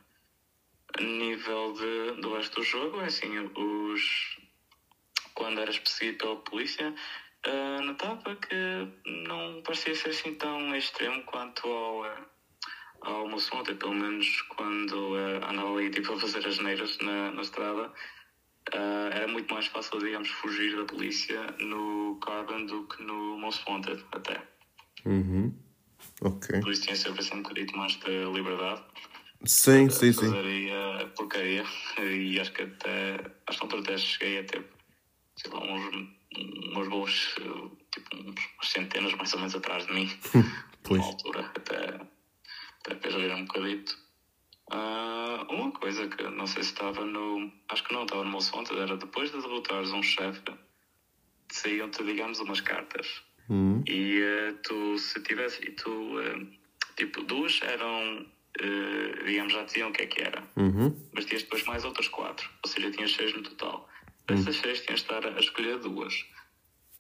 a 0.97 1.01
nível 1.01 1.73
de, 1.73 2.21
do 2.21 2.35
resto 2.35 2.55
do 2.59 2.63
jogo, 2.63 3.01
é 3.01 3.05
assim, 3.05 3.37
os, 3.39 4.37
quando 5.33 5.61
eras 5.61 5.79
perseguido 5.79 6.17
pela 6.17 6.35
polícia, 6.37 6.93
uh, 7.47 7.81
notava 7.83 8.35
que 8.35 8.87
não 9.05 9.61
parecia 9.63 9.95
ser 9.95 10.09
assim 10.09 10.35
tão 10.35 10.75
extremo 10.75 11.23
quanto 11.23 11.67
ao, 11.67 12.01
uh, 12.01 12.25
ao 13.01 13.27
moço 13.27 13.55
ontem, 13.55 13.75
pelo 13.75 13.93
menos 13.93 14.41
quando 14.55 14.93
uh, 15.13 15.45
andava 15.49 15.75
ali 15.77 15.89
tipo, 15.89 16.13
a 16.13 16.19
fazer 16.19 16.45
as 16.47 16.59
neiras 16.59 16.97
na, 16.99 17.31
na 17.31 17.41
estrada. 17.41 17.91
Uh, 18.73 19.07
era 19.11 19.27
muito 19.27 19.51
mais 19.53 19.65
fácil, 19.67 19.99
digamos, 19.99 20.29
fugir 20.29 20.75
da 20.75 20.85
polícia 20.85 21.41
no 21.59 22.19
Carbon 22.23 22.65
do 22.65 22.87
que 22.87 23.01
no 23.03 23.37
Most 23.37 23.63
Wanted, 23.67 24.03
até. 24.11 24.41
Uhum. 25.05 25.53
Ok. 26.21 26.59
Por 26.61 26.71
isso 26.71 26.83
tinha 26.83 26.95
sempre 26.95 27.19
assim 27.21 27.35
um 27.37 27.41
bocadinho 27.41 27.75
mais 27.75 27.93
de 27.97 28.25
liberdade. 28.31 28.83
Sim, 29.45 29.89
sim, 29.89 30.13
sim. 30.13 30.25
fazer 30.27 30.45
aí 30.45 30.71
a 30.71 31.07
porcaria. 31.07 31.63
E 31.99 32.39
acho 32.39 32.53
que 32.53 32.61
até. 32.61 33.17
Acho 33.47 33.57
que 33.59 33.63
altura 33.65 33.81
até 33.81 33.97
cheguei 33.97 34.39
a 34.39 34.43
ter. 34.43 34.63
Sei 35.35 35.51
lá, 35.51 35.59
uns. 35.63 36.07
Uns 36.77 36.87
boas. 36.87 37.35
eh, 37.39 37.69
Tipo, 37.91 38.15
uns- 38.17 38.45
umas 38.55 38.69
centenas 38.69 39.13
mais 39.15 39.33
ou 39.33 39.39
menos 39.39 39.55
atrás 39.55 39.85
de 39.87 39.93
mim. 39.93 40.07
Pois. 40.83 40.99
Na 41.01 41.05
altura. 41.07 41.51
Até. 41.55 41.99
Até 42.81 42.95
depois 42.95 43.15
viram 43.15 43.37
um 43.37 43.45
bocadito. 43.45 43.97
Ah, 44.71 45.45
uma 45.49 45.71
coisa 45.71 46.07
que 46.07 46.23
não 46.23 46.47
sei 46.47 46.63
se 46.63 46.71
estava 46.71 47.05
no. 47.05 47.51
Acho 47.69 47.83
que 47.83 47.93
não 47.93 48.03
estava 48.03 48.23
no 48.23 48.31
meu 48.31 48.41
sonte, 48.41 48.73
era 48.77 48.97
depois 48.97 49.31
de 49.31 49.39
derrotares 49.41 49.91
um 49.91 50.01
chefe, 50.01 50.41
saíam-te, 51.51 52.03
digamos, 52.03 52.39
umas 52.39 52.61
cartas. 52.61 53.07
Uhum. 53.49 53.83
E 53.87 54.21
eh, 54.21 54.53
tu, 54.63 54.97
se 54.97 55.21
tivesse. 55.23 55.61
E 55.63 55.71
tu. 55.71 56.19
eh, 56.21 56.47
tipo, 56.95 57.21
duas 57.23 57.59
eram. 57.63 58.25
digamos, 59.25 59.53
já 59.53 59.63
diziam 59.63 59.89
o 59.89 59.93
que 59.93 60.03
é 60.03 60.07
que 60.07 60.21
era. 60.21 60.43
Uhum. 60.55 60.95
Mas 61.13 61.25
tinhas 61.25 61.43
depois 61.43 61.63
mais 61.65 61.83
outras 61.83 62.07
quatro. 62.07 62.49
Ou 62.63 62.69
seja, 62.69 62.91
tinhas 62.91 63.11
seis 63.11 63.33
no 63.33 63.43
total. 63.43 63.89
Dessas 64.27 64.55
seis 64.55 64.81
tinhas 64.81 65.01
de 65.01 65.05
estar 65.05 65.25
a 65.25 65.39
escolher 65.39 65.77
duas. 65.79 66.13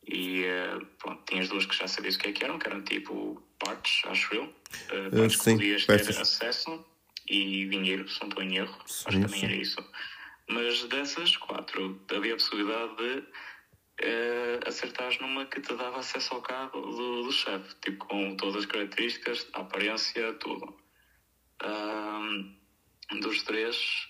E 0.07 0.43
eh, 0.45 0.79
pronto, 0.99 1.23
tinhas 1.27 1.49
duas 1.49 1.65
que 1.65 1.75
já 1.75 1.87
sabias 1.87 2.15
o 2.15 2.19
que 2.19 2.29
é 2.29 2.31
que 2.31 2.43
eram, 2.43 2.57
que 2.59 2.67
eram 2.67 2.81
tipo 2.83 3.41
partes, 3.59 4.01
acho 4.05 4.33
eu. 4.33 4.53
Eh, 4.89 5.09
partes 5.09 5.35
que 5.37 5.43
sim, 5.43 5.55
podias 5.57 5.85
ter 5.85 5.97
peças. 5.97 6.17
acesso 6.17 6.85
e 7.29 7.67
dinheiro, 7.67 8.07
se 8.09 8.19
não 8.21 8.27
estou 8.29 8.43
em 8.43 8.57
erro. 8.57 8.77
acho 8.83 9.03
Sim, 9.03 9.09
que 9.11 9.25
também 9.25 9.39
sim. 9.39 9.45
era 9.45 9.55
isso. 9.55 9.89
Mas 10.49 10.83
dessas 10.85 11.37
quatro, 11.37 12.01
havia 12.13 12.33
a 12.33 12.37
possibilidade 12.37 12.95
de 12.97 13.23
eh, 13.99 14.59
acertares 14.65 15.19
numa 15.19 15.45
que 15.45 15.61
te 15.61 15.73
dava 15.75 15.99
acesso 15.99 16.33
ao 16.33 16.41
carro 16.41 16.81
do, 16.81 17.23
do 17.23 17.31
chefe, 17.31 17.75
tipo 17.81 18.05
com 18.05 18.35
todas 18.35 18.57
as 18.57 18.65
características, 18.65 19.47
a 19.53 19.61
aparência, 19.61 20.33
tudo. 20.33 20.75
Ahm, 21.63 22.55
dos 23.21 23.43
três, 23.43 24.07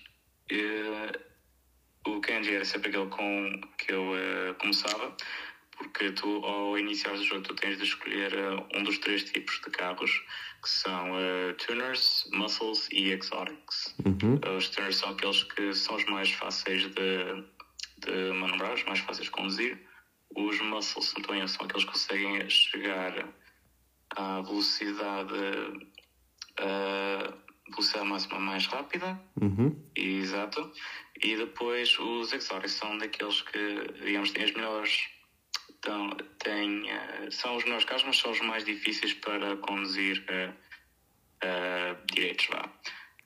eh, 0.50 1.12
o 2.06 2.20
Kenji 2.20 2.54
era 2.54 2.64
sempre 2.64 2.88
aquele 2.88 3.08
com 3.10 3.60
que 3.78 3.92
eu 3.92 4.16
eh, 4.16 4.54
começava, 4.54 5.14
porque 5.82 6.12
tu, 6.12 6.44
ao 6.44 6.78
iniciar 6.78 7.12
o 7.12 7.24
jogo, 7.24 7.42
tu 7.42 7.54
tens 7.54 7.76
de 7.76 7.84
escolher 7.84 8.32
eh, 8.32 8.78
um 8.78 8.82
dos 8.82 8.98
três 8.98 9.24
tipos 9.24 9.60
de 9.60 9.70
carros, 9.70 10.10
que 10.62 10.68
são 10.68 11.18
eh, 11.18 11.52
tuners, 11.54 12.28
muscles 12.32 12.88
e 12.92 13.10
exotics. 13.10 13.94
Uhum. 14.04 14.40
Os 14.56 14.68
tuners 14.68 14.96
são 14.96 15.10
aqueles 15.10 15.42
que 15.42 15.74
são 15.74 15.96
os 15.96 16.04
mais 16.06 16.30
fáceis 16.30 16.82
de, 16.82 17.44
de 17.98 18.32
manobrar, 18.32 18.74
os 18.74 18.84
mais 18.84 19.00
fáceis 19.00 19.26
de 19.26 19.32
conduzir. 19.32 19.78
Os 20.34 20.60
muscles 20.60 21.12
então, 21.18 21.46
são 21.48 21.66
aqueles 21.66 21.84
que 21.84 21.92
conseguem 21.92 22.48
chegar 22.48 23.28
à 24.16 24.40
velocidade, 24.40 25.34
velocidade 27.68 28.08
máxima 28.08 28.38
mais 28.38 28.66
rápida. 28.66 29.20
Uhum. 29.40 29.76
Exato. 29.94 30.72
E 31.22 31.36
depois 31.36 31.98
os 31.98 32.32
exóticos 32.32 32.72
são 32.72 32.96
daqueles 32.98 33.42
que, 33.42 33.92
digamos, 34.04 34.30
têm 34.30 34.44
as 34.44 34.52
melhores. 34.52 35.06
Então, 35.82 36.10
têm, 36.38 36.88
eh, 36.88 37.28
são 37.32 37.56
os 37.56 37.64
melhores 37.64 37.84
carros, 37.84 38.04
mas 38.04 38.16
são 38.16 38.30
os 38.30 38.40
mais 38.40 38.64
difíceis 38.64 39.14
para 39.14 39.56
conduzir 39.56 40.24
eh, 40.28 40.52
direitos. 42.06 42.46
Vá. 42.46 42.70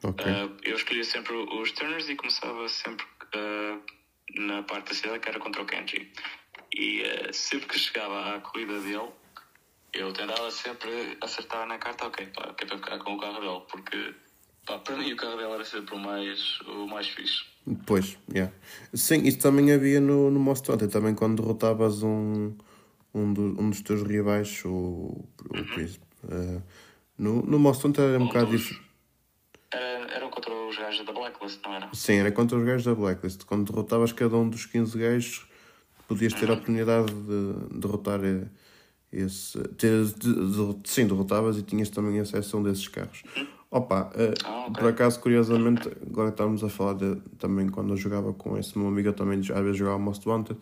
Ok. 0.03 0.25
Uh, 0.25 0.57
eu 0.63 0.77
escolhia 0.77 1.05
sempre 1.05 1.35
os 1.35 1.73
turners 1.73 2.09
e 2.09 2.17
começava 2.17 2.69
sempre 2.69 3.05
uh, 3.35 3.83
na 4.35 4.63
parte 4.63 4.89
da 4.89 4.95
cidade 4.95 5.21
que 5.21 5.29
era 5.29 5.39
contra 5.39 5.63
o 5.63 5.67
Kenji. 5.67 6.11
E 6.75 7.03
uh, 7.03 7.33
sempre 7.33 7.69
que 7.69 7.79
chegava 7.79 8.37
à 8.37 8.41
corrida 8.41 8.81
dele, 8.81 9.11
eu 9.93 10.13
tentava 10.13 10.51
sempre 10.51 11.17
acertar 11.21 11.67
na 11.67 11.79
carta, 11.79 12.07
ok, 12.07 12.27
pá, 12.27 12.55
que 12.55 12.65
é 12.65 12.67
para 12.67 12.77
ficar 12.79 12.99
com 12.99 13.15
o 13.15 13.21
carro 13.21 13.41
dele, 13.41 13.63
porque 13.71 14.15
pá, 14.67 14.79
para 14.79 14.97
mim 14.97 15.13
o 15.13 15.17
carro 15.17 15.37
dele 15.37 15.53
era 15.53 15.65
sempre 15.65 15.95
o 15.95 15.99
mais, 15.99 16.59
o 16.67 16.87
mais 16.87 17.09
fixe. 17.09 17.45
Pois, 17.87 18.17
yeah. 18.33 18.53
Sim, 18.95 19.23
isso 19.25 19.39
também 19.39 19.73
havia 19.73 20.01
no, 20.01 20.31
no 20.31 20.39
Most 20.39 20.71
Wanted, 20.71 20.93
também 20.93 21.15
quando 21.15 21.41
derrotavas 21.43 22.03
um, 22.03 22.55
um, 23.15 23.33
do- 23.33 23.61
um 23.61 23.71
dos 23.71 23.81
teus 23.81 24.03
rivais, 24.03 24.63
o, 24.65 25.25
o 25.51 25.65
Prism. 25.75 26.01
Eh, 26.31 26.61
no, 27.19 27.43
no 27.43 27.59
Most 27.59 27.85
Wanted 27.87 28.03
era 28.07 28.23
um 28.23 28.27
bocado 28.27 28.51
dos- 28.51 28.61
diferente. 28.63 28.87
Era, 29.73 30.13
eram 30.15 30.31
contra 30.31 30.53
os 30.55 30.77
gajos 30.79 31.05
da 31.05 31.13
Blacklist, 31.13 31.61
não 31.65 31.75
era? 31.75 31.89
Sim, 31.93 32.15
era 32.15 32.31
contra 32.31 32.57
os 32.57 32.65
gajos 32.65 32.85
da 32.85 32.95
Blacklist. 32.95 33.45
Quando 33.45 33.71
derrotavas 33.73 34.13
cada 34.13 34.37
um 34.37 34.49
dos 34.49 34.65
15 34.65 34.97
gajos, 34.97 35.47
podias 36.07 36.33
ter 36.35 36.49
a 36.49 36.53
oportunidade 36.55 37.13
de 37.13 37.79
derrotar 37.81 38.21
eh, 38.25 38.47
esse. 39.13 39.59
Ter, 39.75 40.05
de, 40.05 40.13
de- 40.35 40.89
sim, 40.89 41.07
derrotavas 41.09 41.59
e 41.59 41.63
tinhas 41.65 41.91
também 41.91 42.21
acesso 42.21 42.57
a 42.57 42.61
um 42.61 42.63
desses 42.63 42.87
carros. 42.87 43.25
Opa, 43.71 44.11
eh, 44.15 44.33
Ah, 44.45 44.67
ok. 44.69 44.75
por 44.75 44.87
acaso, 44.89 45.21
curiosamente, 45.21 45.89
agora 46.07 46.29
estávamos 46.31 46.63
a 46.63 46.69
falar 46.69 46.95
de, 46.95 47.17
também 47.39 47.69
quando 47.69 47.91
eu 47.93 47.97
jogava 47.97 48.33
com 48.33 48.57
esse 48.57 48.79
meu 48.79 48.87
amigo, 48.89 49.09
eu 49.09 49.13
também 49.13 49.41
às 49.41 49.47
vezes 49.47 49.77
jogava 49.77 49.99
Most 49.99 50.27
Wanted 50.29 50.59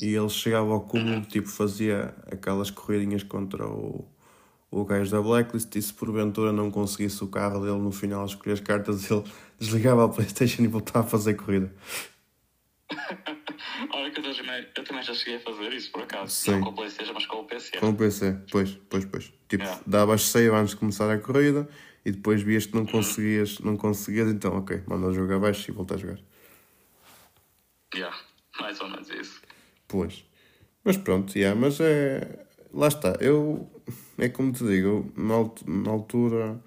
e 0.00 0.14
ele 0.14 0.28
chegava 0.30 0.72
ao 0.72 0.80
cúmulo, 0.80 1.20
tipo, 1.22 1.48
fazia 1.48 2.14
aquelas 2.30 2.70
corridinhas 2.70 3.22
contra 3.22 3.66
o. 3.66 4.04
O 4.70 4.84
gajo 4.84 5.10
da 5.10 5.22
Blacklist 5.22 5.74
e 5.76 5.80
se 5.80 5.94
porventura 5.94 6.52
não 6.52 6.70
conseguisse 6.70 7.24
o 7.24 7.26
carro 7.28 7.60
dele 7.64 7.78
no 7.78 7.90
final 7.90 8.26
escolher 8.26 8.52
as 8.52 8.60
cartas, 8.60 9.08
ele 9.10 9.24
desligava 9.58 10.04
a 10.04 10.08
Playstation 10.10 10.62
e 10.62 10.66
voltava 10.66 11.06
a 11.06 11.08
fazer 11.08 11.34
corrida. 11.36 11.72
Olha 13.94 14.10
que 14.10 14.20
eu 14.20 14.34
também, 14.36 14.66
eu 14.76 14.84
também 14.84 15.02
já 15.02 15.14
cheguei 15.14 15.36
a 15.36 15.40
fazer 15.40 15.72
isso, 15.72 15.90
por 15.90 16.02
acaso. 16.02 16.30
Sim. 16.34 16.50
Não 16.52 16.60
com 16.64 16.70
o 16.70 16.74
Playstation, 16.74 17.12
mas 17.14 17.24
com 17.26 17.36
o 17.36 17.44
PC. 17.44 17.78
Com 17.78 17.88
o 17.88 17.94
PC, 17.96 18.36
pois, 18.50 18.78
pois, 18.90 19.04
pois. 19.06 19.32
Tipo, 19.48 19.64
Yeah. 19.64 19.82
davas 19.86 20.22
save 20.26 20.50
antes 20.54 20.70
de 20.74 20.76
começar 20.76 21.10
a 21.10 21.18
corrida 21.18 21.66
e 22.04 22.10
depois 22.12 22.42
vias 22.42 22.66
que 22.66 22.74
não 22.74 22.84
conseguias, 22.86 23.58
não 23.60 23.76
conseguias, 23.76 24.28
então 24.28 24.56
ok, 24.56 24.82
manda 24.86 25.12
jogo 25.12 25.32
abaixo 25.34 25.70
e 25.70 25.74
volta 25.74 25.94
a 25.94 25.98
jogar. 25.98 26.18
Yeah, 27.94 28.16
mais 28.60 28.80
ou 28.80 28.88
menos 28.88 29.08
isso. 29.10 29.40
Pois. 29.86 30.24
Mas 30.84 30.96
pronto, 30.96 31.36
yeah, 31.36 31.58
mas 31.58 31.80
é. 31.80 32.46
Lá 32.72 32.88
está, 32.88 33.16
eu. 33.20 33.68
É 34.18 34.28
como 34.28 34.52
te 34.52 34.64
digo, 34.64 35.10
na, 35.16 35.34
alt- 35.34 35.62
na 35.66 35.90
altura 35.90 36.60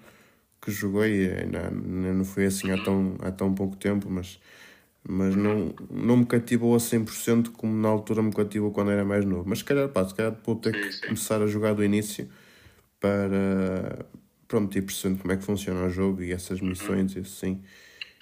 que 0.60 0.70
joguei, 0.70 1.30
ainda, 1.32 1.68
ainda 1.68 2.12
não 2.12 2.24
foi 2.24 2.46
assim 2.46 2.70
há 2.70 2.78
tão, 2.78 3.16
há 3.20 3.30
tão 3.30 3.54
pouco 3.54 3.76
tempo, 3.76 4.08
mas, 4.10 4.40
mas 5.08 5.36
não, 5.36 5.74
não 5.90 6.16
me 6.18 6.26
cativou 6.26 6.74
a 6.74 6.80
100% 6.80 7.52
como 7.52 7.72
na 7.74 7.88
altura 7.88 8.22
me 8.22 8.32
cativou 8.32 8.72
quando 8.72 8.90
era 8.90 9.04
mais 9.04 9.24
novo. 9.24 9.44
Mas 9.48 9.58
se 9.58 9.64
calhar, 9.64 9.88
pá, 9.88 10.04
se 10.08 10.14
calhar 10.14 10.36
vou 10.44 10.56
ter 10.56 10.72
que 10.80 11.06
começar 11.06 11.40
a 11.42 11.46
jogar 11.46 11.74
do 11.74 11.84
início 11.84 12.28
para. 13.00 14.04
Pronto, 14.52 14.76
e 14.76 14.82
percebendo 14.82 15.22
como 15.22 15.32
é 15.32 15.36
que 15.38 15.44
funciona 15.44 15.86
o 15.86 15.88
jogo 15.88 16.22
e 16.22 16.30
essas 16.30 16.60
missões 16.60 17.16
e 17.16 17.20
assim. 17.20 17.64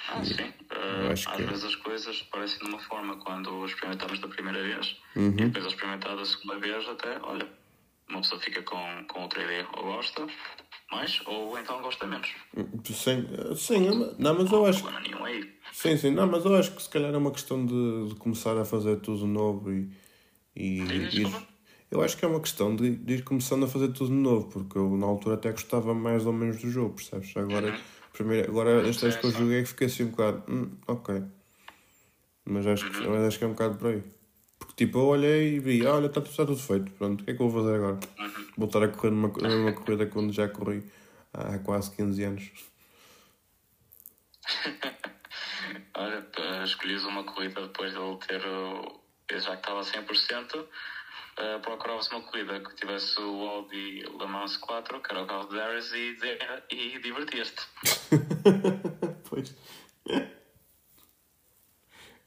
Ah, 0.09 0.25
sim. 0.25 0.35
Uh, 0.35 1.11
às 1.11 1.27
que... 1.27 1.43
vezes 1.43 1.65
as 1.65 1.75
coisas 1.75 2.23
parecem 2.23 2.61
de 2.61 2.67
uma 2.67 2.79
forma 2.79 3.17
quando 3.17 3.67
experimentamos 3.67 4.21
da 4.21 4.29
primeira 4.29 4.63
vez 4.63 4.97
uhum. 5.17 5.27
e 5.27 5.47
depois 5.47 5.67
experimentar 5.67 6.17
da 6.17 6.25
segunda 6.25 6.61
vez 6.61 6.89
até, 6.89 7.19
olha, 7.23 7.49
uma 8.09 8.21
pessoa 8.21 8.41
fica 8.41 8.63
com, 8.63 9.05
com 9.09 9.23
outra 9.23 9.43
ideia, 9.43 9.67
ou 9.77 9.83
gosta 9.83 10.25
mais, 10.93 11.21
ou 11.27 11.59
então 11.59 11.83
gosta 11.83 12.07
menos. 12.07 12.29
Sim, 12.85 13.27
sim 13.57 14.15
não, 14.17 14.35
mas 14.37 14.53
eu 14.53 14.67
acho. 14.67 14.89
Nenhum 15.01 15.25
aí. 15.25 15.53
Sim, 15.73 15.97
sim, 15.97 16.11
não, 16.13 16.29
mas 16.29 16.45
eu 16.45 16.55
acho 16.55 16.71
que 16.77 16.83
se 16.83 16.91
calhar 16.91 17.13
é 17.13 17.17
uma 17.17 17.33
questão 17.33 17.67
de, 17.67 18.09
de 18.09 18.15
começar 18.15 18.57
a 18.57 18.65
fazer 18.65 19.01
tudo 19.01 19.27
novo 19.27 19.73
e. 19.73 19.91
e, 20.55 20.79
e 20.81 21.50
eu 21.91 22.03
acho 22.03 22.17
que 22.17 22.25
é 22.25 22.29
uma 22.29 22.41
questão 22.41 22.75
de, 22.77 22.97
de, 22.97 23.15
ir 23.15 23.25
começando 23.25 23.65
a 23.65 23.69
fazer 23.69 23.89
tudo 23.89 24.13
novo, 24.13 24.49
porque 24.49 24.79
eu 24.79 24.97
na 24.97 25.07
altura 25.07 25.35
até 25.35 25.51
gostava 25.51 25.93
mais 25.93 26.25
ou 26.25 26.33
menos 26.33 26.61
do 26.61 26.71
jogo, 26.71 26.95
percebes? 26.95 27.37
Agora, 27.37 27.73
uhum. 27.73 27.81
primeiro, 28.13 28.51
agora 28.51 28.89
esta 28.89 29.09
vez 29.09 29.17
que 29.17 29.27
eu 29.27 29.31
joguei 29.33 29.65
fiquei 29.65 29.89
assim 29.89 30.05
um 30.05 30.11
bocado, 30.11 30.43
hum, 30.49 30.71
ok. 30.87 31.23
Mas 32.45 32.67
acho, 32.67 32.89
que, 32.91 32.99
uhum. 32.99 33.11
mas 33.11 33.25
acho 33.25 33.39
que 33.39 33.45
é 33.45 33.47
um 33.49 33.53
bocado 33.53 33.77
por 33.77 33.89
aí. 33.89 34.03
Porque 34.59 34.75
tipo, 34.87 34.99
eu 34.99 35.07
olhei 35.07 35.57
e 35.57 35.59
vi, 35.59 35.85
olha, 35.85 36.07
está, 36.07 36.21
está 36.21 36.47
tudo 36.47 36.59
feito, 36.59 36.93
pronto, 36.93 37.23
o 37.23 37.25
que 37.25 37.31
é 37.33 37.35
que 37.35 37.43
eu 37.43 37.49
vou 37.49 37.63
fazer 37.63 37.77
agora? 37.77 37.99
Uhum. 38.19 38.47
Voltar 38.57 38.83
a 38.85 38.89
correr 38.89 39.11
numa, 39.11 39.29
numa 39.29 39.73
corrida 39.73 40.07
quando 40.07 40.33
já 40.33 40.49
corri 40.49 40.85
há 41.33 41.59
quase 41.59 41.91
15 41.97 42.23
anos. 42.23 42.51
olha, 45.95 46.25
escolhes 46.65 47.05
uma 47.05 47.25
corrida 47.25 47.63
depois 47.63 47.93
de 47.93 47.99
ele 47.99 48.17
ter, 48.19 49.41
já 49.41 49.57
que 49.57 49.63
estava 49.63 49.81
a 49.81 49.85
100%, 49.85 50.67
uh, 51.39 51.61
procurava-se 51.61 52.11
uma 52.11 52.23
corrida 52.23 52.61
que 52.61 52.75
tivesse 52.75 53.21
o 53.21 53.49
Audi 53.49 54.03
Le 54.03 54.27
Mans 54.27 54.57
4, 54.57 55.01
que 55.01 55.11
era 55.13 55.23
o 55.23 55.27
carro 55.27 55.49
de 55.49 55.57
Darius, 55.57 55.93
e, 55.93 56.17
e 56.71 56.99
divertias-te. 56.99 57.63
pois. 59.29 59.55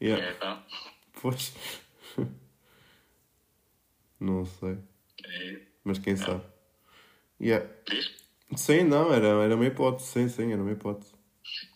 yeah. 0.02 0.26
É, 0.26 0.32
então. 0.32 0.64
Pois. 1.22 1.54
Não 4.20 4.46
sei. 4.46 4.78
É. 5.26 5.62
Mas 5.84 6.00
quem 6.00 6.14
é. 6.14 6.18
sabe? 6.18 6.44
Yeah. 7.42 7.70
Diz? 7.86 8.24
Sim, 8.56 8.84
não, 8.84 9.12
era, 9.12 9.28
era 9.44 9.56
uma 9.56 9.66
hipótese, 9.66 10.08
sim, 10.08 10.30
sim, 10.30 10.54
era 10.54 10.62
uma 10.62 10.72
hipótese. 10.72 11.14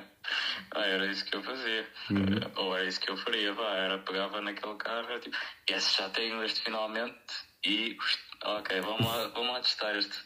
ah, 0.79 0.87
era 0.87 1.11
isso 1.11 1.25
que 1.25 1.37
eu 1.37 1.43
fazia. 1.43 1.89
Uhum. 2.11 2.53
Ou 2.57 2.77
era 2.77 2.87
isso 2.87 3.01
que 3.01 3.11
eu 3.11 3.17
faria, 3.17 3.53
vá, 3.53 3.75
era 3.75 3.99
pegava 3.99 4.41
naquele 4.41 4.77
carro, 4.77 5.09
era 5.09 5.21
tipo, 5.21 5.37
esse 5.67 5.97
já 5.97 6.09
tenho 6.11 6.43
este 6.45 6.63
finalmente 6.63 7.35
e 7.65 7.97
ok, 8.45 8.81
vamos 8.81 9.05
lá, 9.05 9.29
vamos 9.35 9.53
lá 9.53 9.61
testar 9.61 9.97
este. 9.97 10.17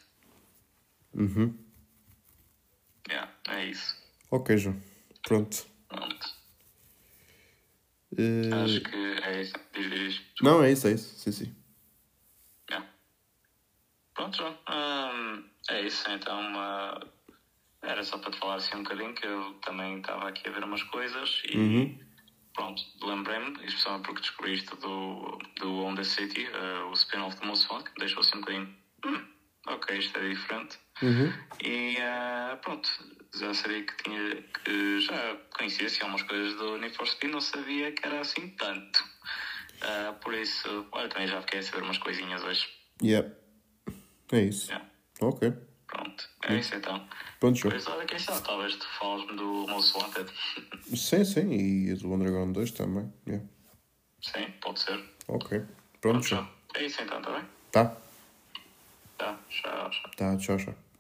Uhum. 1.14 1.58
Yeah, 3.08 3.32
é 3.48 3.66
isso. 3.66 3.96
Ok, 4.30 4.56
João. 4.58 4.80
Pronto. 5.26 5.66
Pronto. 5.88 6.26
Uh... 8.12 8.54
Acho 8.64 8.80
que 8.82 8.96
é 8.96 9.40
isso. 9.40 9.54
Diz, 9.72 9.90
diz. 9.90 10.22
Não, 10.42 10.62
é 10.62 10.72
isso, 10.72 10.86
é 10.86 10.92
isso. 10.92 11.18
Sim, 11.18 11.32
sim. 11.32 11.56
Yeah. 12.70 12.88
Pronto, 14.14 14.36
João. 14.36 14.58
Um, 14.68 15.44
é 15.70 15.82
isso, 15.82 16.10
então. 16.10 16.40
Uh, 16.54 17.21
era 17.82 18.02
só 18.04 18.18
para 18.18 18.30
te 18.30 18.38
falar 18.38 18.56
assim 18.56 18.76
um 18.76 18.82
bocadinho 18.82 19.14
que 19.14 19.26
eu 19.26 19.54
também 19.64 19.98
estava 19.98 20.28
aqui 20.28 20.48
a 20.48 20.52
ver 20.52 20.64
umas 20.64 20.82
coisas 20.84 21.42
e. 21.48 21.56
Uhum 21.56 22.12
pronto, 22.54 22.82
lembrei-me, 23.02 23.52
especialmente 23.64 24.06
porque 24.06 24.20
descobri 24.20 24.54
isto 24.54 24.76
do, 24.76 25.38
do 25.58 25.84
On 25.84 25.94
The 25.94 26.04
City, 26.04 26.46
uh, 26.48 26.90
o 26.90 26.92
spin-off 26.92 27.38
do 27.40 27.46
Most 27.46 27.66
Fun, 27.66 27.82
que 27.82 27.90
me 27.92 27.98
deixou 27.98 28.20
assim 28.20 28.36
um 28.36 28.40
bocadinho, 28.40 28.68
hum, 29.04 29.24
ok, 29.68 29.98
isto 29.98 30.18
é 30.18 30.28
diferente. 30.28 30.78
Uhum. 31.02 31.32
E 31.64 31.96
uh, 31.98 32.56
pronto, 32.58 32.88
já 33.34 33.54
sabia 33.54 33.82
que 33.82 33.96
tinha, 34.02 34.42
que 34.64 35.00
já 35.00 35.36
conhecia 35.56 35.86
assim, 35.86 36.02
algumas 36.02 36.22
coisas 36.22 36.56
do 36.56 36.78
Need 36.78 36.96
for 36.96 37.08
Speed, 37.08 37.32
não 37.32 37.40
sabia 37.40 37.92
que 37.92 38.06
era 38.06 38.20
assim 38.20 38.48
tanto. 38.56 39.04
Uh, 39.82 40.12
por 40.20 40.34
isso, 40.34 40.86
olha, 40.92 41.08
também 41.08 41.26
já 41.26 41.40
fiquei 41.40 41.58
a 41.58 41.62
saber 41.62 41.82
umas 41.82 41.98
coisinhas 41.98 42.42
hoje. 42.44 42.68
Yeah. 43.02 43.28
É 44.30 44.42
isso. 44.42 44.70
Yeah. 44.70 44.88
Ok. 45.20 45.52
É 46.48 46.54
isso 46.56 46.74
então. 46.74 47.06
Pronto, 47.38 47.58
show. 47.58 47.70
Pois 47.70 47.86
olha, 47.86 48.04
quem 48.06 48.18
sabe, 48.18 48.44
talvez 48.44 48.76
tu 48.76 48.86
falas-me 48.98 49.36
do 49.36 49.66
Most 49.68 49.96
Wanted. 49.96 50.30
Sim, 50.96 51.24
sim, 51.24 51.52
e 51.52 51.94
do 51.94 52.12
Underground 52.12 52.52
2 52.54 52.72
também. 52.72 53.12
Yeah. 53.26 53.46
Sim, 54.20 54.52
pode 54.60 54.80
ser. 54.80 55.02
Ok. 55.28 55.58
Pronto, 55.58 55.68
Pronto 56.00 56.24
show. 56.24 56.46
É 56.74 56.84
isso 56.84 57.02
então, 57.02 57.22
tá 57.22 57.30
bem? 57.32 57.44
Tá. 57.70 57.96
Tá, 59.16 59.38
tchau, 59.48 59.90
tchau. 59.90 60.10
Tá, 60.16 60.36
tchau, 60.36 60.56
tchau. 60.56 60.91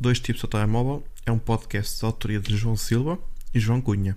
Dois 0.00 0.18
Tipos 0.18 0.42
ao 0.42 0.48
Telemóvel 0.48 1.04
é 1.26 1.30
um 1.30 1.38
podcast 1.38 1.98
de 1.98 2.06
autoria 2.06 2.40
de 2.40 2.56
João 2.56 2.74
Silva 2.74 3.18
e 3.52 3.60
João 3.60 3.82
Cunha. 3.82 4.16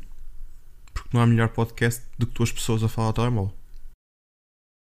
Porque 0.93 1.09
não 1.11 1.21
há 1.21 1.27
melhor 1.27 1.49
podcast 1.49 2.01
do 2.17 2.25
que 2.25 2.35
duas 2.35 2.53
pessoas 2.53 2.81
a 2.83 2.87
falar 2.87 3.07
ao 3.07 3.13
telemóvel. 3.13 3.53